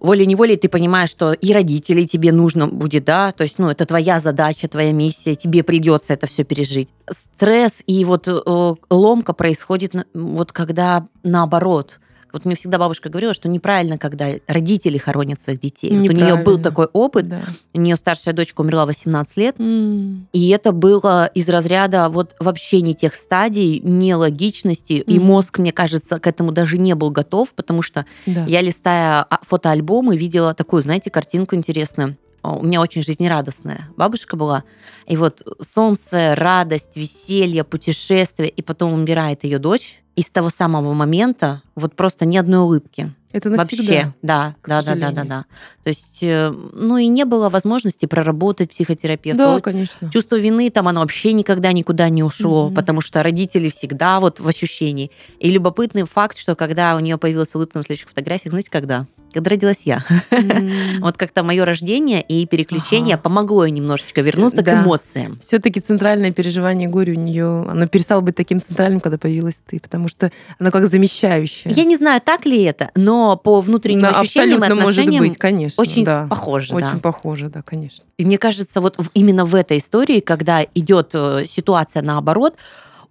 [0.00, 4.20] волей-неволей ты понимаешь, что и родителей тебе нужно будет, да, то есть, ну, это твоя
[4.20, 6.88] задача, твоя миссия, тебе придется это все пережить.
[7.10, 12.00] Стресс и вот э, ломка происходит вот когда наоборот.
[12.32, 15.90] Вот мне всегда бабушка говорила, что неправильно, когда родители хоронят своих детей.
[15.98, 17.42] Вот у нее был такой опыт, Да.
[17.74, 20.28] у нее старшая дочка умерла в 18 лет, М.
[20.32, 25.26] и это было из разряда вот вообще не тех стадий, нелогичности, и Мгм.
[25.26, 28.44] мозг, мне кажется, к этому даже не был готов, потому что Да.
[28.46, 32.16] я, листая а, фотоальбомы, видела такую, знаете, картинку интересную.
[32.42, 34.62] А, У меня очень жизнерадостная бабушка была.
[35.06, 40.00] И вот солнце, радость, веселье, путешествие, и потом умирает ее дочь.
[40.18, 43.14] И с того самого момента вот просто ни одной улыбки.
[43.30, 43.82] Это навсегда.
[43.82, 45.44] Вообще, да, да, да, да, да, да.
[45.84, 49.38] То есть, э, ну и не было возможности проработать психотерапевта.
[49.44, 50.10] Да, Вот конечно.
[50.10, 52.74] Чувство вины там оно вообще никогда никуда не ушло, Мгм.
[52.74, 55.12] потому что родители всегда вот в ощущении.
[55.38, 59.06] И любопытный факт, что когда у нее появилась улыбка на следующих фотографиях, знаете, когда?
[59.32, 60.04] Когда родилась я.
[61.00, 63.22] Вот как-то мое рождение и переключение Ага.
[63.24, 64.72] помогло ей немножечко вернуться Да.
[64.72, 65.38] к эмоциям.
[65.40, 70.08] Все-таки центральное переживание горя у нее, оно перестало быть таким центральным, когда появилась ты, потому
[70.08, 71.72] что оно как замещающее.
[71.74, 75.24] Я не знаю, так ли это, но по внутренним Да, ощущениям и абсолютно может отношениям
[75.24, 75.80] быть, конечно.
[75.80, 76.26] очень да.
[76.28, 76.74] похоже.
[76.74, 76.98] Очень да.
[77.00, 78.04] похоже, да, конечно.
[78.16, 82.56] И мне кажется, вот именно в этой истории, когда идет э, ситуация наоборот,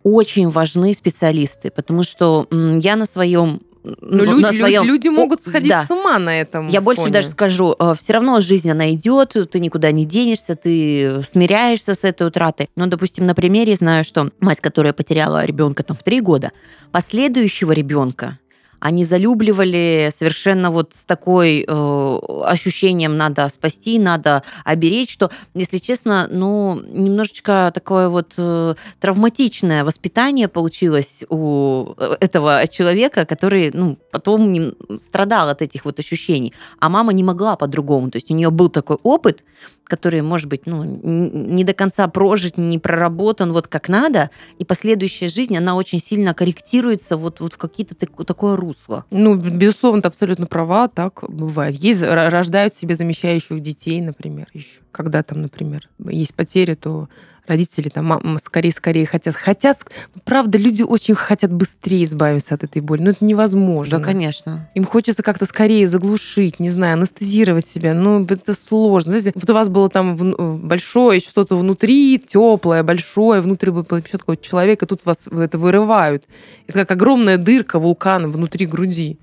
[0.03, 3.61] очень важны специалисты, потому что я на своем
[4.01, 5.85] Но ну, люди, своем люди могут сходить да.
[5.85, 6.67] с ума на этом.
[6.69, 7.13] Я больше фоне.
[7.13, 12.27] даже скажу, все равно жизнь, она идет, ты никуда не денешься, ты смиряешься с этой
[12.27, 12.69] утратой.
[12.75, 16.51] Но, допустим, на примере знаю, что мать, которая потеряла ребенка там в три года,
[16.91, 18.39] последующего ребенка
[18.79, 26.27] они залюбливали совершенно вот с такой э, ощущением надо спасти, надо оберечь, что, если честно,
[26.31, 34.51] ну, немножечко такое вот э, травматичное воспитание получилось у э, этого человека, который, ну, потом
[34.51, 36.53] нем- страдал от этих вот ощущений.
[36.79, 38.11] А мама не могла по-другому.
[38.11, 39.43] То есть у нее был такой опыт,
[39.87, 45.29] который, может быть, ну, не до конца прожит, не проработан вот как надо, и последующая
[45.29, 49.05] жизнь, она очень сильно корректируется вот, вот в какие-то так- такое русло.
[49.11, 51.75] Ну, безусловно, ты абсолютно права, так бывает.
[51.75, 54.81] Есть, рождают себе замещающих детей, например, еще.
[54.97, 57.07] Когда там, например, есть потери, то
[57.45, 59.35] родители там скорее-скорее хотят.
[59.35, 63.99] Хотят, ну, правда, люди очень хотят быстрее избавиться от этой боли, но это невозможно.
[63.99, 64.67] Да, конечно.
[64.73, 67.93] Им хочется как-то скорее заглушить, не знаю, анестезировать себя.
[67.93, 69.11] Ну, это сложно.
[69.11, 70.17] Знаете, вот у вас было там
[70.67, 76.25] большое что-то внутри, теплое, большое, внутри был еще такой человек, и тут вас это вырывают.
[76.65, 79.19] Это как огромная дырка вулкана внутри груди.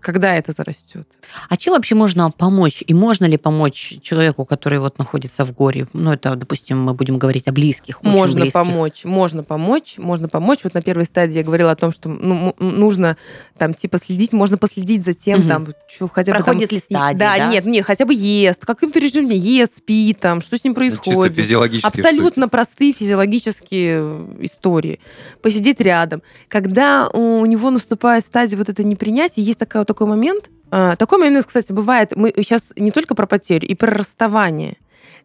[0.00, 1.06] Когда это зарастет?
[1.48, 2.82] А чем вообще можно помочь?
[2.86, 5.86] И можно ли помочь человеку, который вот находится в горе?
[5.92, 8.00] Ну, это, допустим, мы будем говорить о близких.
[8.02, 8.52] очень можно близких.
[8.52, 10.60] помочь, можно помочь, можно помочь.
[10.64, 13.16] Вот на первой стадии я говорила о том, что ну, нужно
[13.58, 15.48] там типа следить, можно последить за тем, Мгм.
[15.48, 17.48] там, что хотя бы там- Проходит ли стадии, да?
[17.50, 21.02] нет, нет, хотя бы ест, каким-то режиме ест, спит, там, что с ним Ну, чисто
[21.02, 21.84] происходит.
[21.84, 22.50] Абсолютно штуки.
[22.50, 25.00] простые физиологические э, истории.
[25.42, 26.22] Посидеть рядом.
[26.48, 30.50] Когда у него наступает стадия вот это непринятие, есть такой, такой момент.
[30.70, 32.12] а, Такой момент, кстати, бывает.
[32.16, 34.76] Мы сейчас не только про потерю, и про расставание.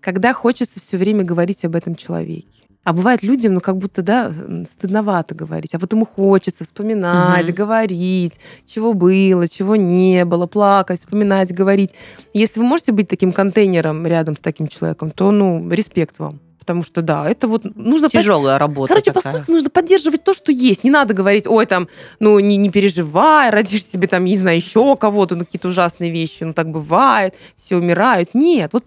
[0.02, 2.64] Когда хочется все время говорить об этом человеке.
[2.84, 4.32] А бывает людям, ну, как будто, да,
[4.72, 5.74] стыдновато говорить.
[5.74, 7.56] А вот ему хочется вспоминать, Мгм.
[7.56, 11.92] говорить, чего было, чего не было, плакать, вспоминать, говорить.
[12.34, 16.40] Если вы можете быть таким контейнером рядом с таким человеком, то, ну, респект вам.
[16.66, 18.10] Потому что, да, это вот нужно...
[18.10, 19.38] под- Тяжелая работа Короче, по такая.
[19.38, 20.84] сути, нужно поддерживать то, что есть.
[20.84, 21.88] Не надо говорить, ой, там,
[22.20, 26.44] ну, не, не переживай, родишь себе там, не знаю, еще кого-то, ну, какие-то ужасные вещи,
[26.44, 28.30] ну, так бывает, все умирают.
[28.34, 28.84] Нет, вот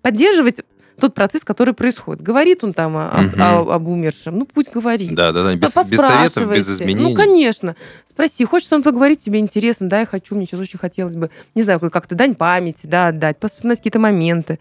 [0.00, 0.60] поддерживать
[1.00, 2.22] тот процесс, который происходит.
[2.22, 3.40] Говорит он там о- о- Мгм.
[3.42, 5.12] о- об умершем, ну, пусть говорит.
[5.14, 6.60] Да, да, да, без, без советов, без поспрашивайте.
[6.60, 7.02] изменений.
[7.02, 7.74] Ну, конечно.
[8.04, 11.62] Спроси, хочется он поговорить, тебе интересно, да, я хочу, мне сейчас очень хотелось бы, не
[11.62, 14.58] знаю, как-то дань памяти, да, отдать, вспоминать какие-то моменты.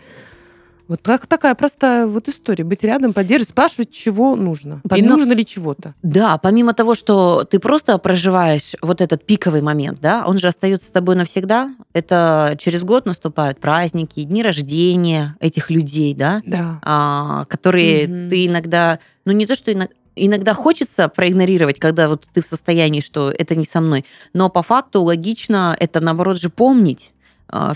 [0.88, 2.64] Вот как такая простая вот история.
[2.64, 4.82] Быть рядом, поддерживать, спрашивать, чего нужно.
[4.86, 5.94] И Помимо- нужно ли чего-то.
[6.02, 10.88] Да, помимо того, что ты просто проживаешь вот этот пиковый момент, да, он же остается
[10.88, 11.76] с тобой навсегда.
[11.94, 16.80] Это через год наступают праздники, дни рождения этих людей, да, Да.
[16.84, 18.30] а, которые Мгм.
[18.30, 23.02] ты иногда, ну не то, что иногда, иногда хочется проигнорировать, когда вот ты в состоянии,
[23.02, 27.12] что это не со мной, но по факту логично это наоборот же помнить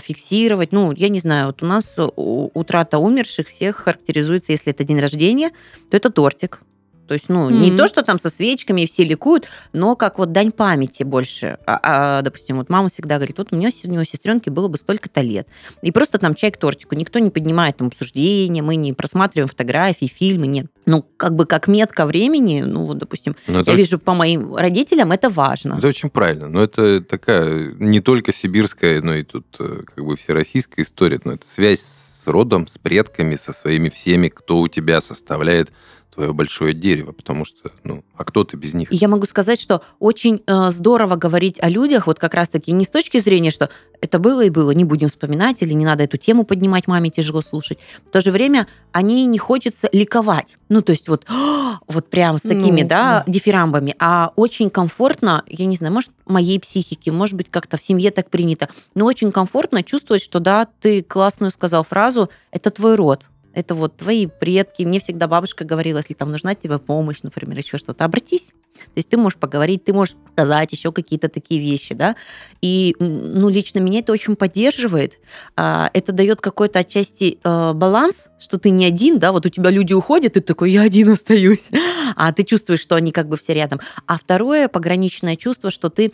[0.02, 0.72] фиксировать.
[0.72, 5.00] Ну, я не знаю, вот у нас у- утрата умерших всех характеризуется, если это день
[5.00, 5.50] рождения,
[5.90, 6.60] то это тортик.
[7.06, 7.76] То есть, ну, не Мгм.
[7.76, 11.58] то, что там со свечками все ликуют, но как вот дань памяти больше.
[11.66, 14.78] А, а, допустим, вот мама всегда говорит, вот у меня у него сестренке было бы
[14.78, 15.46] столько-то лет.
[15.82, 16.94] И просто там чай к тортику.
[16.94, 20.66] Никто не поднимает там обсуждения, мы не просматриваем фотографии, фильмы, нет.
[20.86, 24.54] Ну, как бы как метка времени, ну, вот, допустим, Но это, я вижу по моим
[24.56, 25.74] родителям, это важно.
[25.78, 26.48] это очень правильно.
[26.48, 31.20] Но это такая не только сибирская, но и тут э, как бы всероссийская история.
[31.24, 35.72] Но это связь с родом, с предками, со своими всеми, кто у тебя составляет
[36.12, 37.12] твое большое дерево.
[37.12, 38.92] Потому что, ну, а кто ты без них?
[38.92, 42.84] И я могу сказать, что очень э, здорово говорить о людях, вот как раз-таки не
[42.84, 43.70] с точки зрения, что
[44.00, 47.40] это было и было, не будем вспоминать, или не надо эту тему поднимать, маме тяжело
[47.40, 47.78] слушать.
[48.06, 50.58] В то же время о ней не хочется ликовать.
[50.68, 51.24] Ну, то есть вот,
[51.88, 53.32] вот прям с такими, Ну, да, да.
[53.32, 53.94] дифирамбами.
[53.98, 58.28] А очень комфортно, я не знаю, может, моей психике, может быть, как-то в семье так
[58.28, 63.74] принято, но очень комфортно чувствовать, что да, ты классную сказал фразу, это твой род, это
[63.74, 64.82] вот твои предки.
[64.82, 68.52] Мне всегда бабушка говорила, если там нужна тебе помощь, например, еще что-то, обратись.
[68.74, 72.16] То есть ты можешь поговорить, ты можешь сказать еще какие-то такие вещи, да.
[72.60, 75.20] И, ну, лично меня это очень поддерживает.
[75.56, 79.70] А, это дает какой-то отчасти э, баланс, что ты не один, да, вот у тебя
[79.70, 81.62] люди уходят, и ты такой, я один остаюсь.
[82.14, 83.80] А ты чувствуешь, что они как бы все рядом.
[84.06, 86.12] А второе пограничное чувство, что ты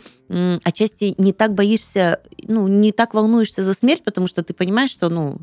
[0.63, 5.09] отчасти не так боишься, ну, не так волнуешься за смерть, потому что ты понимаешь, что,
[5.09, 5.39] ну,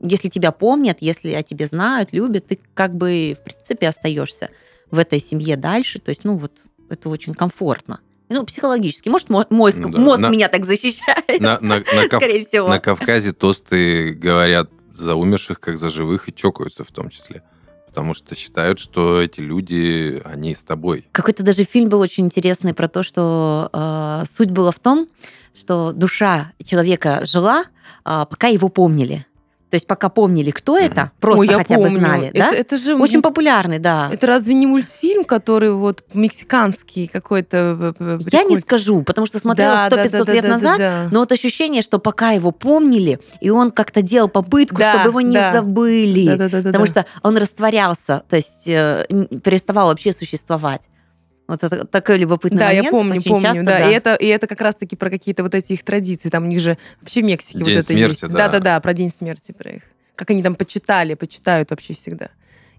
[0.00, 4.50] если тебя помнят, если о тебе знают, любят, ты как бы, в принципе, остаешься
[4.90, 5.98] в этой семье дальше.
[5.98, 6.52] То есть, ну, вот
[6.88, 8.00] это очень комфортно.
[8.28, 9.08] Ну, психологически.
[9.08, 9.98] Может, мозг, ну, да.
[9.98, 12.68] мозг на, меня так защищает, на, на, на скорее всего.
[12.68, 17.42] На Кавказе тосты говорят за умерших, как за живых, и чокаются в том числе.
[17.88, 21.06] Потому что считают, что эти люди, они с тобой.
[21.12, 25.08] Какой-то даже фильм был очень интересный про то, что э, суть была в том,
[25.54, 27.64] что душа человека жила,
[28.04, 29.26] э, пока его помнили.
[29.72, 31.92] То есть пока помнили, кто это, просто Ой, хотя помню.
[31.92, 32.26] бы знали.
[32.26, 32.50] Это, да?
[32.54, 34.10] это же очень популярный, да.
[34.12, 37.94] Это разве не мультфильм, который вот мексиканский какой-то?
[37.96, 38.26] Приходит?
[38.34, 41.04] Э, Я не скажу, потому что смотрела да, 100-500 да, да, лет да, назад, да,
[41.04, 41.08] да.
[41.10, 45.20] но вот ощущение, что пока его помнили, и он как-то делал попытку, да, чтобы его
[45.22, 45.52] не да.
[45.54, 46.90] забыли, да, да, да, потому да.
[46.90, 49.06] что он растворялся, то есть э,
[49.42, 50.82] переставал вообще существовать.
[51.48, 52.82] Вот это такой любопытный да, момент.
[52.82, 53.42] Да, я помню, Очень помню.
[53.42, 53.78] Часто, да.
[53.78, 53.90] да.
[53.90, 56.28] И, это, и это как раз-таки про какие-то вот эти их традиции.
[56.28, 58.32] Там у них же вообще в Мексике День вот это смерти, есть.
[58.32, 58.48] Да.
[58.48, 59.82] Да-да-да, про День смерти, про их.
[60.14, 62.28] Как они там почитали, почитают вообще всегда.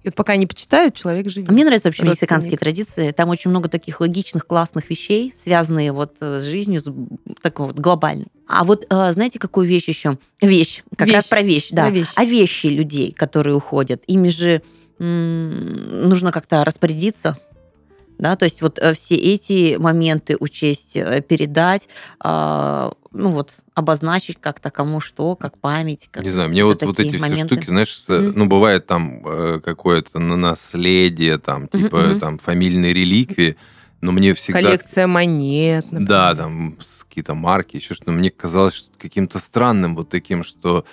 [0.03, 1.49] И вот пока они почитают, человек живет.
[1.49, 3.11] Мне нравятся вообще мексиканские традиции.
[3.11, 6.91] Там очень много таких логичных, классных вещей, связанные вот э, с жизнью, с
[7.41, 8.27] такой вот глобальной.
[8.47, 10.17] А вот э, знаете, какую вещь еще?
[10.41, 10.83] Вещь.
[10.97, 11.15] Как вещь.
[11.15, 11.83] раз про вещь, да.
[11.83, 12.07] Про вещь.
[12.15, 14.61] А вещи людей, которые уходят, ими же
[14.99, 17.37] нужно как-то распорядиться,
[18.17, 21.87] да, то есть вот э, все эти моменты учесть, э, передать,
[22.19, 26.09] а, ну вот обозначить как-то кому что, как память.
[26.11, 27.47] Как не знаю, мне вот, вот эти моменты.
[27.47, 28.33] все штуки, знаешь, mm-hmm.
[28.35, 32.19] ну бывает там э, какое-то наследие, там типа mm-hmm.
[32.19, 33.57] там фамильные реликвии,
[34.01, 34.61] но мне всегда...
[34.61, 35.85] Коллекция монет.
[35.85, 36.07] Например.
[36.07, 38.11] Да, там какие-то марки, еще что-то.
[38.11, 40.85] Мне казалось каким-то странным вот таким, что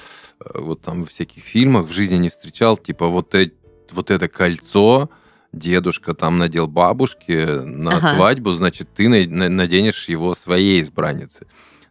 [0.54, 3.52] вот там в всяких фильмах в жизни не встречал, типа вот, э,
[3.92, 5.10] вот это кольцо,
[5.52, 8.14] дедушка там надел бабушке на ага.
[8.14, 11.46] свадьбу, значит, ты наденешь его своей избраннице.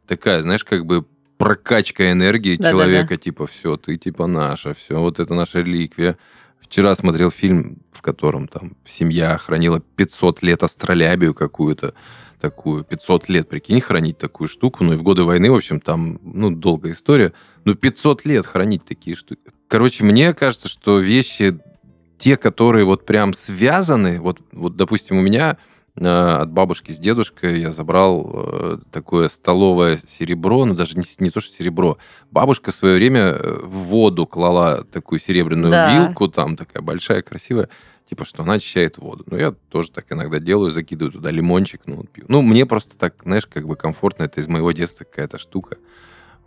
[0.07, 1.05] Такая, знаешь, как бы
[1.37, 3.21] прокачка энергии да, человека, да, да.
[3.21, 6.17] типа, все, ты типа наша, все, вот это наша реликвия.
[6.59, 11.95] Вчера смотрел фильм, в котором там семья хранила 500 лет астролябию какую-то,
[12.39, 16.19] такую, 500 лет, прикинь, хранить такую штуку, ну и в годы войны, в общем, там,
[16.23, 17.33] ну, долгая история,
[17.65, 19.41] ну, 500 лет хранить такие штуки.
[19.67, 21.59] Короче, мне кажется, что вещи
[22.19, 25.57] те, которые вот прям связаны, вот, вот допустим, у меня
[25.95, 31.31] э, от бабушки с дедушкой я забрал э, такое столовое серебро, ну даже не, не
[31.31, 31.97] то, что серебро.
[32.29, 36.07] Бабушка в свое время э, в воду клала такую серебряную да.
[36.07, 37.69] вилку, там такая большая, красивая,
[38.09, 39.23] типа, что она очищает воду.
[39.27, 42.25] Ну, я тоже так иногда делаю, закидываю туда лимончик, ну, вот пью.
[42.27, 45.77] Ну, мне просто так, знаешь, как бы комфортно, это из моего детства какая-то штука.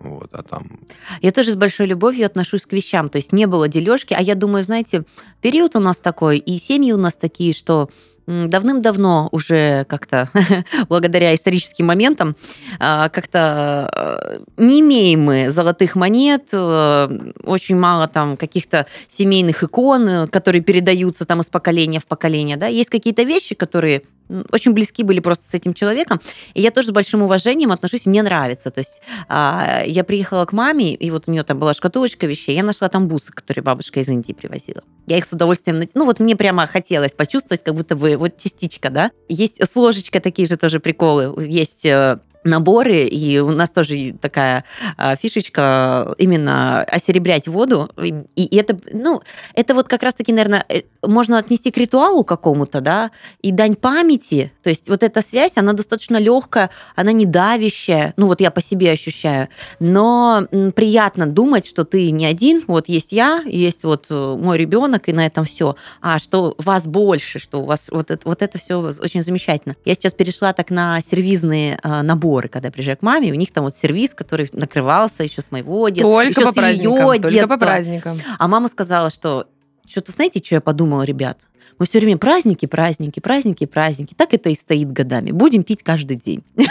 [0.03, 0.81] Вот, а там...
[1.21, 3.09] Я тоже с большой любовью отношусь к вещам.
[3.09, 4.15] То есть не было дележки.
[4.15, 5.05] А я думаю, знаете,
[5.41, 7.89] период у нас такой, и семьи у нас такие, что
[8.27, 10.29] давным-давно уже как-то,
[10.89, 12.37] благодаря историческим моментам,
[12.79, 20.09] а, как-то э, не имеем мы золотых монет, э, очень мало там каких-то семейных икон,
[20.09, 22.57] э, которые передаются там из поколения в поколение.
[22.57, 22.69] Да?
[22.69, 24.03] Есть какие-то вещи, которые
[24.51, 26.21] очень близки были просто с этим человеком.
[26.55, 28.71] И я тоже с большим уважением отношусь, мне нравится.
[28.71, 32.55] То есть а, я приехала к маме, и вот у нее там была шкатулочка вещей,
[32.57, 34.83] я нашла там бусы, которые бабушка из Индии привозила.
[35.07, 35.89] Я их с удовольствием...
[35.95, 39.11] Ну вот мне прямо хотелось почувствовать, как будто бы вот частичка, да.
[39.29, 41.45] Есть с ложечкой такие же тоже приколы.
[41.45, 44.65] Есть э, наборы, и у нас тоже такая
[44.97, 47.91] а, фишечка именно осеребрять воду.
[48.03, 49.23] И, и это, ну,
[49.55, 53.11] это вот как раз-таки, наверное, э, можно отнести к ритуалу какому-то, да,
[53.43, 54.53] и дань памяти.
[54.63, 58.15] То есть вот эта связь, она достаточно легкая, она не давящая.
[58.17, 59.49] Ну, вот я по себе ощущаю.
[59.79, 65.09] Но приятно думать, что ты не один, вот есть я, есть вот э, мой ребенок,
[65.09, 65.77] и на этом все.
[66.01, 69.77] А что вас больше, что у вас вот это, вот это все очень замечательно.
[69.85, 73.35] Я сейчас перешла так на сервизные а, наборы наборы, когда я приезжаю к маме, у
[73.35, 76.11] них там вот сервис, который накрывался еще с моего детства.
[76.11, 76.97] Только еще по праздникам.
[76.97, 77.55] Только детства.
[77.55, 78.21] по праздникам.
[78.39, 79.47] А мама сказала, что
[79.87, 81.39] что-то, знаете, что я подумала, ребят?
[81.79, 84.15] Мы все время праздники, праздники, праздники, праздники.
[84.15, 85.33] Так это и стоит годами.
[85.33, 86.43] Будем пить каждый день.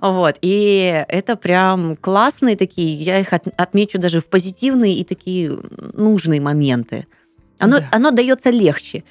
[0.00, 0.36] Вот.
[0.42, 5.56] И это прям классные такие, я их отмечу даже в позитивные и такие
[5.94, 7.06] нужные моменты.
[7.58, 7.88] Оно, Да.
[7.92, 9.04] оно дается легче.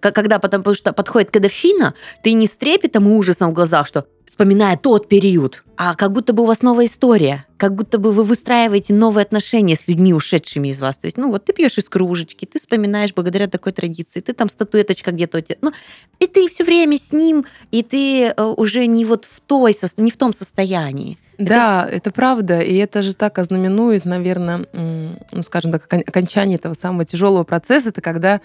[0.00, 4.78] Когда потому что подходит годовщина, ты не с трепетом и ужасом в глазах, что вспоминая
[4.78, 8.94] тот период, а как будто бы у вас новая история, как будто бы вы выстраиваете
[8.94, 10.98] новые отношения с людьми, ушедшими из вас.
[10.98, 14.48] То есть, ну вот ты пьешь из кружечки, ты вспоминаешь благодаря такой традиции, ты там
[14.48, 15.56] статуэточка где-то у тебя.
[15.60, 15.72] Ну,
[16.18, 20.10] и ты все время с ним, и ты э, уже не вот в той, не
[20.10, 21.18] в том состоянии.
[21.38, 26.74] Да, это правда, и это же так ознаменует, наверное, ну, скажем так, окон- окончание этого
[26.74, 28.40] самого тяжелого процесса, это когда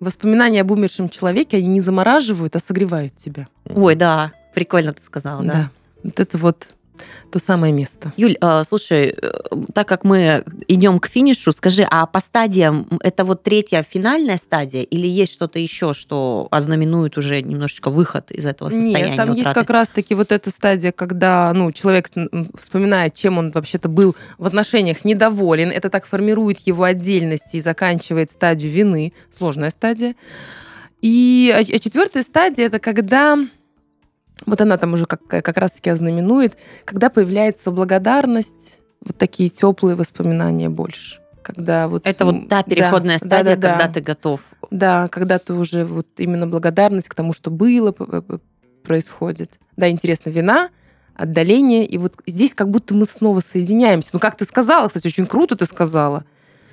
[0.00, 3.48] воспоминания об умершем человеке, они не замораживают, а согревают тебя.
[3.64, 5.52] Ой, да, прикольно ты сказала, да.
[5.52, 5.70] Да.
[6.04, 6.74] Вот это вот
[7.30, 8.12] то самое место.
[8.16, 9.30] Юль, а, слушай, э,
[9.74, 14.82] так как мы идем к финишу, скажи, а по стадиям это вот третья финальная стадия
[14.82, 19.40] или есть что-то еще, что ознаменует уже немножечко выход из этого состояния Нет, там есть
[19.40, 19.60] утраты?
[19.60, 22.10] как раз-таки вот эта стадия, когда ну, человек
[22.58, 25.70] вспоминает, чем он вообще-то был в отношениях недоволен.
[25.70, 29.12] Это так формирует его отдельность и заканчивает стадию вины.
[29.30, 30.14] Сложная стадия.
[31.00, 33.38] И а, а четвертая стадия это когда
[34.46, 40.68] вот она там уже как, как раз-таки ознаменует, когда появляется благодарность, вот такие теплые воспоминания
[40.68, 41.20] больше.
[41.42, 43.76] Когда вот, Это вот та да, переходная да, стадия, да, да.
[43.78, 44.40] когда ты готов.
[44.70, 47.94] Да, когда ты уже вот именно благодарность к тому, что было,
[48.82, 49.52] происходит.
[49.76, 50.68] Да, интересно, вина,
[51.14, 54.10] отдаление, и вот здесь как будто мы снова соединяемся.
[54.12, 56.24] Ну, как ты сказала, кстати, очень круто ты сказала,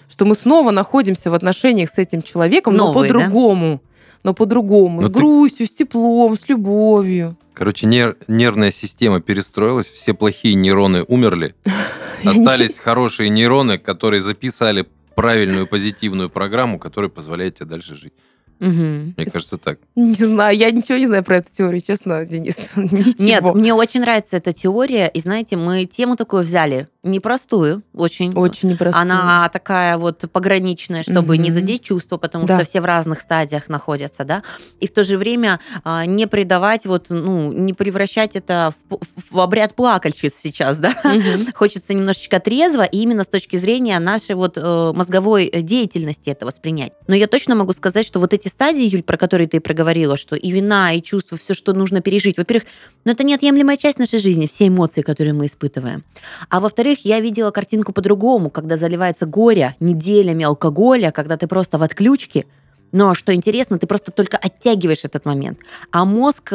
[0.10, 3.20] что мы снова находимся в отношениях с этим человеком, но Новые, да?
[3.20, 3.82] по-другому.
[4.24, 7.38] Но по-другому, Но с ты- грустью, с теплом, с любовью.
[7.56, 11.56] Короче, нер- нервная система перестроилась, все плохие нейроны умерли,
[12.26, 14.86] остались хорошие нейроны, которые записали
[15.16, 18.14] правильную позитивную программу, которая позволяет тебе дальше жить.
[18.60, 19.14] Мгм.
[19.18, 19.80] Мне кажется, так.
[19.96, 22.72] Не знаю, я ничего не знаю про эту теорию, честно, Денис.
[22.76, 23.14] Ничего.
[23.24, 28.34] Нет, мне очень нравится эта теория, и знаете, мы тему такую взяли, непростую, очень.
[28.36, 29.00] Очень непросто.
[29.00, 31.60] Она такая вот пограничная, чтобы не Мгм.
[31.60, 32.58] задеть чувства, потому Да.
[32.60, 34.44] что все в разных стадиях находятся, да,
[34.80, 39.00] и в то же время а, не придавать вот, ну, не превращать это в,
[39.32, 40.94] в обряд плакальщиц сейчас, да.
[41.04, 41.48] Мгм.
[41.56, 46.46] Хочется немножечко трезво, и именно с точки зрения нашей вот э, мозговой э, деятельности это
[46.46, 46.94] воспринять.
[47.08, 50.36] Но я точно могу сказать, что вот эти стадии, Юль, про которые ты проговорила, что
[50.36, 52.68] и вина, и чувства, все, что нужно пережить, во-первых,
[53.04, 56.04] ну, это неотъемлемая часть нашей жизни, все эмоции, которые мы испытываем.
[56.50, 61.84] А во-вторых, я видела картинку по-другому, когда заливается горе неделями алкоголя, когда ты просто в
[61.84, 62.46] отключке,
[62.92, 65.60] но что интересно, ты просто только оттягиваешь этот момент.
[65.92, 66.54] А мозг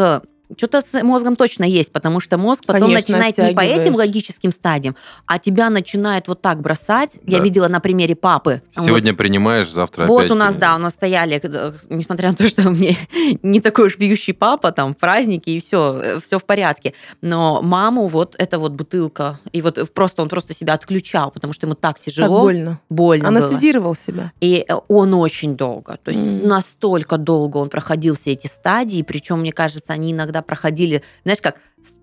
[0.57, 4.53] что-то с мозгом точно есть, потому что мозг потом Конечно, начинает не по этим логическим
[4.53, 4.97] стадиям,
[5.27, 7.19] а тебя начинает вот так бросать.
[7.27, 7.45] Я Да.
[7.45, 8.63] видела на примере папы.
[8.73, 10.31] Сегодня принимаешь, завтра вот опять.
[10.31, 12.97] у нас, да, у нас стояли, э, несмотря на то, что мне
[13.43, 16.95] не такой уж бьющий папа, там, праздники, и все, все в порядке.
[17.23, 21.67] Но маму вот это вот бутылка, и вот просто он просто себя отключал, потому что
[21.67, 22.81] ему так Так тяжело, больно.
[22.89, 23.41] больно было.
[23.43, 24.33] Анестезировал себя.
[24.41, 26.47] И э, он очень долго, то есть М.
[26.49, 31.57] настолько долго он проходил все эти стадии, причем, мне кажется, они иногда проходили, знаешь, как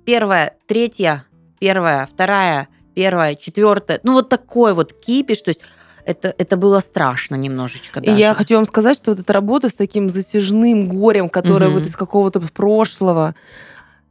[0.05, 1.25] первая, третья,
[1.59, 5.61] первая, вторая, первая, четвертая, ну вот такой вот кипиш, то есть
[6.05, 8.17] это, это было страшно немножечко И даже.
[8.19, 11.79] я хочу вам сказать, что вот эта работа с таким затяжным горем, которое Мгм.
[11.79, 13.35] вот из какого-то прошлого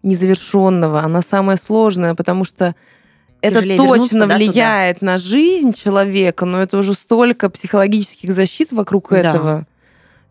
[0.02, 2.74] незавершенного, она самая сложная, потому что
[3.40, 4.36] это Тяжелее точно да, туда?
[4.36, 9.16] влияет на жизнь человека, но это уже столько психологических защит вокруг Да.
[9.18, 9.66] этого,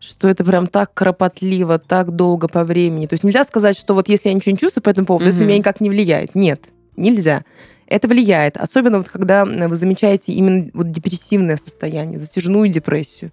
[0.00, 3.06] что это прям так кропотливо, так долго по времени.
[3.06, 5.38] То есть нельзя сказать, что вот если я ничего не чувствую по этому поводу, это
[5.38, 6.34] на меня никак не влияет.
[6.34, 6.66] Нет,
[6.96, 7.44] нельзя.
[7.86, 13.30] Это влияет, особенно вот когда вы замечаете именно вот депрессивное состояние, затяжную депрессию.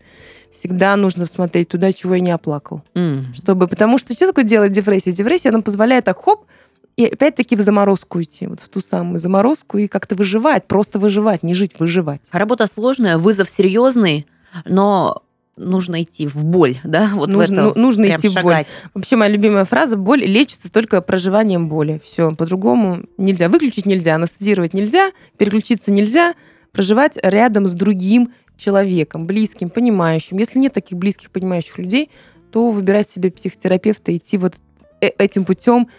[0.51, 2.83] Всегда нужно смотреть туда, чего я не оплакал.
[2.93, 3.33] М.
[3.33, 5.11] Чтобы, потому что что такое делает депрессия?
[5.11, 6.45] Депрессия нам позволяет так хоп,
[6.95, 11.41] и опять-таки в заморозку идти, вот в ту самую заморозку и как-то выживать, просто выживать,
[11.41, 12.21] не жить, выживать.
[12.31, 14.27] Работа сложная, вызов серьезный,
[14.65, 15.22] но
[15.55, 18.43] нужно идти в боль, да, вот нужно в это ну, нужно идти в боль.
[18.43, 18.67] шагать.
[18.93, 22.01] Вообще моя любимая фраза «боль лечится только проживанием боли».
[22.03, 23.49] Все, по-другому нельзя.
[23.49, 26.33] Выключить нельзя, анестезировать нельзя, переключиться нельзя,
[26.71, 30.37] проживать рядом с другим человеком, близким, понимающим.
[30.37, 32.09] Если нет таких близких, понимающих людей,
[32.51, 34.53] то выбирать себе психотерапевта идти вот
[35.01, 35.89] э- этим путем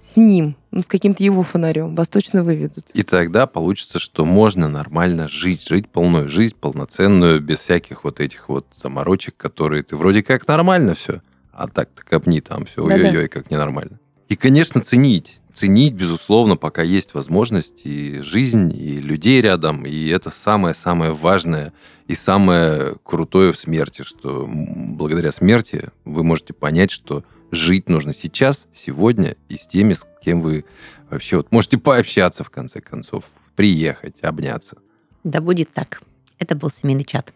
[0.00, 1.94] с ним, ну, с каким-то его фонарем.
[1.94, 2.86] Вас точно выведут.
[2.94, 8.48] И тогда получится, что можно нормально жить, жить полную жизнь, полноценную, без всяких вот этих
[8.48, 11.20] вот заморочек, которые ты вроде как нормально все,
[11.52, 14.00] а так-то копни там все, ой-ой-ой, как ненормально.
[14.28, 15.40] И, конечно, ценить.
[15.52, 21.74] Ценить, безусловно, пока есть возможность, и жизнь, и людей рядом, и это самое-самое важное
[22.06, 28.66] и самое крутое в смерти, что благодаря смерти вы можете понять, что жить нужно сейчас,
[28.72, 30.64] сегодня, и с теми, с кем вы
[31.10, 33.24] вообще вот можете пообщаться, в конце концов,
[33.54, 34.78] приехать, обняться.
[35.22, 36.02] Да будет так.
[36.38, 37.32] Это был семейный чат.